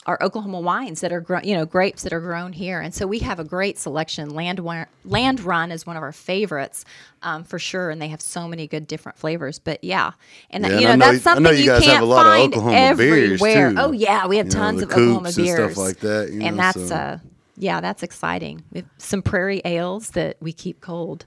our 0.08 0.20
Oklahoma 0.22 0.58
wines 0.60 1.02
that 1.02 1.12
are 1.12 1.20
grown, 1.20 1.44
you 1.44 1.54
know, 1.54 1.66
grapes 1.66 2.02
that 2.02 2.12
are 2.14 2.20
grown 2.20 2.52
here, 2.54 2.80
and 2.80 2.94
so 2.94 3.06
we 3.06 3.20
have 3.20 3.38
a 3.38 3.44
great 3.44 3.78
selection. 3.78 4.30
Land 4.30 4.58
Land 5.04 5.40
Run 5.40 5.70
is 5.70 5.86
one 5.86 5.96
of 5.96 6.02
our 6.02 6.12
favorites 6.12 6.84
um, 7.22 7.44
for 7.44 7.58
sure, 7.58 7.90
and 7.90 8.00
they 8.02 8.08
have 8.08 8.20
so 8.22 8.48
many 8.48 8.66
good 8.66 8.86
different 8.88 9.18
flavors. 9.18 9.58
But 9.60 9.84
yeah, 9.84 10.12
and 10.50 10.64
that, 10.64 10.72
Yeah, 10.72 10.78
you 10.80 10.86
and 10.88 10.98
know 10.98 11.06
know- 11.06 11.12
that's 11.12 11.24
something 11.24 11.42
know 11.44 11.50
you 11.50 11.74
you 11.74 11.80
can't 11.80 12.02
a 12.02 12.06
lot 12.06 12.26
of 12.26 12.32
find 12.32 12.52
beers, 12.54 12.74
everywhere. 12.74 13.70
too. 13.70 13.76
Oh 13.78 13.92
yeah, 13.92 14.26
we 14.26 14.38
have 14.38 14.46
You 14.46 14.52
know, 14.54 14.58
tons 14.58 14.80
the 14.80 14.86
of 14.86 14.92
Oklahoma 14.92 15.28
coops 15.28 15.36
and 15.38 15.46
stuff 15.46 15.56
beers 15.58 15.76
like 15.78 15.98
that, 16.00 16.32
you 16.32 16.40
and 16.42 16.56
know, 16.56 16.62
that's 16.62 16.88
so- 16.88 16.94
uh 16.96 17.18
yeah, 17.60 17.80
that's 17.80 18.02
exciting. 18.02 18.62
We 18.72 18.80
have 18.80 18.88
some 18.98 19.20
prairie 19.20 19.60
ales 19.64 20.10
that 20.12 20.36
we 20.40 20.52
keep 20.52 20.80
cold 20.80 21.26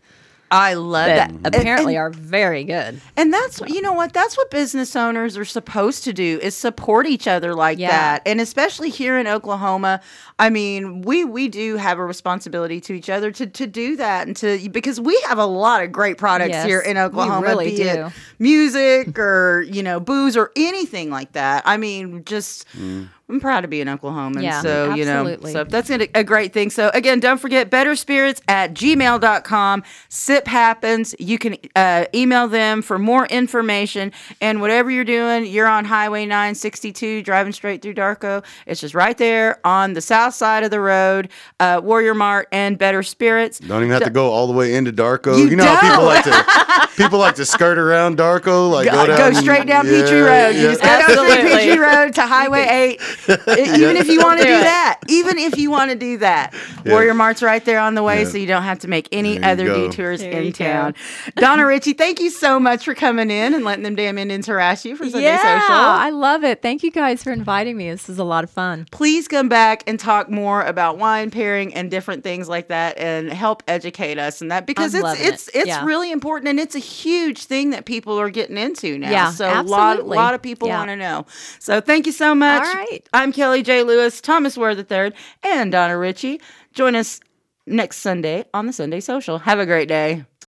I 0.52 0.74
love 0.74 1.08
that 1.08 1.44
that. 1.44 1.56
apparently 1.56 1.96
and, 1.96 2.02
are 2.02 2.10
very 2.10 2.64
good. 2.64 3.00
And 3.16 3.34
that's 3.34 3.62
you 3.62 3.82
know 3.82 3.94
what 3.94 4.14
that's 4.14 4.38
what 4.38 4.52
business 4.52 4.96
owners 4.96 5.38
are 5.38 5.46
supposed 5.46 6.04
to 6.04 6.14
do 6.14 6.40
is 6.42 6.56
support 6.56 7.08
each 7.08 7.28
other 7.28 7.56
like 7.56 7.80
Yeah. 7.80 7.90
that. 7.90 8.22
And 8.26 8.42
especially 8.42 8.90
here 8.90 9.18
in 9.18 9.28
Oklahoma, 9.28 10.02
I 10.38 10.50
mean, 10.50 11.02
we 11.04 11.24
we 11.24 11.48
do 11.48 11.78
have 11.78 11.98
a 12.00 12.06
responsibility 12.06 12.82
to 12.82 12.94
each 12.94 13.10
other 13.10 13.32
to 13.32 13.48
to 13.48 13.66
do 13.66 13.96
that 13.96 14.28
and 14.28 14.36
to 14.38 14.70
because 14.70 15.00
we 15.00 15.20
have 15.28 15.38
a 15.38 15.46
lot 15.46 15.84
of 15.84 15.92
great 15.92 16.18
products 16.18 16.50
Yes, 16.50 16.66
here 16.66 16.82
in 16.82 16.96
we 16.98 17.02
Oklahoma 17.02 17.48
really 17.48 17.72
be 17.72 17.78
do. 17.78 17.84
it 17.84 18.12
music 18.40 19.18
or, 19.18 19.62
you 19.62 19.84
know, 19.84 20.00
booze 20.00 20.36
or 20.36 20.52
anything 20.56 21.10
like 21.10 21.32
that. 21.34 21.64
I 21.66 21.78
mean, 21.78 22.26
just 22.26 22.68
mm. 22.78 23.08
I'm 23.32 23.40
proud 23.40 23.62
to 23.62 23.68
be 23.68 23.82
an 23.82 23.88
Oklahoman. 23.88 24.44
Yeah, 24.44 24.62
so, 24.62 24.94
you 24.94 25.06
know, 25.06 25.38
so 25.44 25.64
that's 25.64 25.90
a, 25.90 26.08
a 26.14 26.24
great 26.24 26.52
thing. 26.52 26.70
So, 26.70 26.92
again, 26.94 27.20
don't 27.20 27.40
forget 27.40 27.70
better 27.70 27.96
spirits 27.96 28.42
at 28.48 28.74
gmail.com. 28.74 29.84
Sip 30.10 30.48
happens. 30.48 31.16
You 31.18 31.38
can 31.38 31.58
uh, 31.76 32.06
email 32.14 32.48
them 32.48 32.82
for 32.82 33.00
more 33.00 33.26
information. 33.28 34.12
And 34.42 34.60
whatever 34.60 34.92
you're 34.92 35.06
doing, 35.06 35.46
you're 35.46 35.68
on 35.68 35.86
Highway 35.86 36.26
962 36.26 37.24
driving 37.24 37.54
straight 37.54 37.82
through 37.82 37.94
Darko. 37.94 38.44
It's 38.66 38.82
just 38.82 38.94
right 38.94 39.18
there 39.18 39.60
on 39.66 39.94
the 39.94 40.02
south 40.02 40.34
side 40.34 40.64
of 40.64 40.72
the 40.72 40.82
road. 40.82 41.30
Uh, 41.60 41.80
Warrior 41.82 42.14
Mart 42.14 42.48
and 42.52 42.78
Better 42.78 43.04
Spirits. 43.04 43.60
Don't 43.60 43.84
even 43.84 43.92
have 43.92 44.04
to 44.04 44.10
go 44.10 44.30
all 44.32 44.48
the 44.48 44.54
way 44.54 44.76
into 44.76 44.92
Darko. 44.92 45.38
You 45.38 45.48
You, 45.48 45.56
know 45.56 45.66
how 45.66 45.82
people 45.82 46.06
like 46.06 46.24
to 46.26 46.92
people 46.98 47.20
like 47.20 47.36
to 47.36 47.46
skirt 47.46 47.78
around 47.78 48.18
Darko, 48.18 48.70
like 48.72 48.86
Go, 48.86 48.92
go, 48.92 49.08
down, 49.08 49.34
go 49.34 49.40
straight 49.40 49.68
down 49.68 49.86
yeah, 49.86 50.02
Petrie 50.02 50.22
Road. 50.22 50.50
You 50.52 50.62
yeah. 50.62 50.68
just 50.72 50.82
go 50.82 50.88
down 50.88 51.02
straight 51.02 51.20
Absolutely. 51.20 51.58
Petrie 51.58 51.80
Road 51.80 52.14
to 52.16 52.26
Highway 52.26 52.68
8. 52.70 53.02
Even 53.28 53.98
if 53.98 54.08
you 54.08 54.20
want 54.22 54.40
to 54.40 54.46
Do 54.46 54.52
do 54.54 54.60
that. 54.64 55.00
Even 55.08 55.38
if 55.38 55.58
you 55.58 55.70
want 55.72 55.92
to 55.92 55.98
do 55.98 56.18
that. 56.20 56.54
Yeah. 56.86 56.92
Warrior 56.94 57.14
Mart's 57.14 57.42
right 57.44 57.64
there 57.64 57.80
on 57.80 57.96
the 57.96 58.04
way, 58.04 58.24
Yeah. 58.24 58.30
so 58.30 58.38
you 58.38 58.48
don't 58.48 58.64
have 58.64 58.80
to 58.80 58.88
make 58.88 59.08
any 59.12 59.42
other 59.44 59.66
go. 59.66 59.90
detours 59.90 60.22
There 60.22 60.32
in 60.32 60.46
you 60.46 60.52
go. 60.52 60.66
town. 60.66 60.96
Donna 61.36 61.66
Ritchie, 61.66 61.94
thank 61.94 62.20
you 62.20 62.30
so 62.30 62.60
much 62.60 62.86
for 62.86 62.96
coming 62.96 63.30
in 63.32 63.54
and 63.54 63.64
letting 63.64 63.84
them 63.84 63.96
damn 63.96 64.18
Indians 64.18 64.48
harass 64.48 64.86
you 64.86 64.96
for 64.96 65.04
Sunday 65.10 65.24
yeah, 65.26 65.60
Social. 65.60 65.76
I 65.76 66.10
love 66.10 66.44
it. 66.44 66.62
Thank 66.62 66.84
you 66.84 66.92
guys 66.92 67.24
for 67.24 67.32
inviting 67.32 67.78
me. 67.78 67.90
This 67.92 68.10
is 68.10 68.18
a 68.20 68.24
lot 68.24 68.44
of 68.44 68.50
fun. 68.50 68.88
please 68.92 69.28
come 69.28 69.50
back 69.50 69.84
and 69.88 70.00
talk 70.00 70.30
more 70.30 70.62
about 70.64 70.98
wine 70.98 71.32
pairing 71.32 71.74
and 71.74 71.90
different 71.92 72.24
things 72.24 72.48
like 72.50 72.68
that 72.70 72.98
and 72.98 73.32
help 73.32 73.64
educate 73.68 74.18
us 74.18 74.42
and 74.42 74.52
that 74.52 74.66
because 74.66 74.96
I'm 74.96 75.06
it's 75.06 75.20
it's 75.22 75.48
it. 75.50 75.56
it's 75.60 75.68
Yeah. 75.68 75.86
really 75.86 76.12
important 76.12 76.50
and 76.50 76.60
it's 76.60 76.76
a 76.76 76.80
huge 76.80 77.46
thing 77.46 77.70
that 77.72 77.86
people 77.86 78.20
are 78.20 78.30
getting 78.30 78.58
into 78.58 78.98
now. 78.98 79.10
Yeah, 79.12 79.32
so 79.32 79.48
a 79.48 79.62
lot 79.64 80.06
lot 80.08 80.34
of 80.34 80.42
people 80.42 80.68
Yeah. 80.68 80.78
want 80.78 80.90
to 80.90 80.96
know. 80.96 81.26
So 81.60 81.82
thank 81.82 82.06
you 82.06 82.12
so 82.12 82.34
much. 82.36 82.64
All 82.66 82.74
right. 82.74 83.08
I'm 83.14 83.34
Kelly 83.34 83.62
J. 83.62 83.84
Lewis, 83.84 84.22
Thomas 84.22 84.58
Ware 84.58 84.72
III, 84.72 85.12
and 85.44 85.70
Donna 85.74 85.98
Ritchie. 85.98 86.40
Join 86.74 86.96
us 86.96 87.20
next 87.68 87.98
Sunday 87.98 88.46
on 88.54 88.68
the 88.68 88.74
Sunday 88.74 89.02
Social. 89.02 89.40
Have 89.40 89.60
a 89.60 89.66
great 89.66 89.90
day. 89.90 90.24